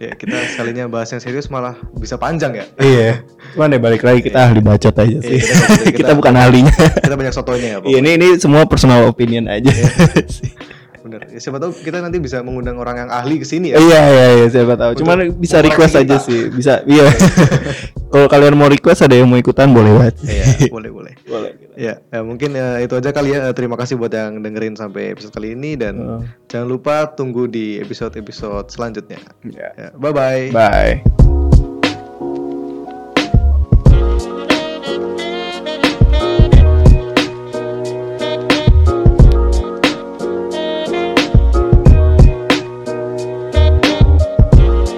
[0.00, 2.66] Ya kita sekalinya bahas yang serius malah bisa panjang ya.
[2.74, 3.22] Iya.
[3.54, 5.38] Cuman deh balik lagi kita ahli bacot aja sih.
[5.38, 6.74] Iya, kita- kita- kita bukan ahlinya.
[6.74, 7.78] kita banyak sotonya ya.
[7.86, 9.70] Iya, ini ini semua personal opinion aja.
[10.26, 10.50] Sih.
[11.02, 11.22] bener.
[11.30, 13.78] Ya, siapa tahu kita nanti bisa mengundang orang yang ahli ke sini ya.
[13.78, 14.98] Iya iya iya siapa tahu.
[14.98, 16.18] Cuman bisa request aja kita.
[16.18, 16.50] sih.
[16.50, 17.06] Bisa iya.
[18.08, 20.14] Kalau kalian mau request ada yang mau ikutan boleh banget.
[20.24, 21.14] Iya, boleh boleh.
[21.22, 23.48] Boleh Ya, ya mungkin eh, itu aja kali ya.
[23.50, 26.20] Eh, Terima kasih buat yang dengerin sampai episode kali ini dan Heeh.
[26.48, 29.20] jangan lupa tunggu di episode-episode selanjutnya.
[29.48, 29.68] Ya.
[29.76, 30.52] Ya, bye bye.
[30.52, 31.41] bye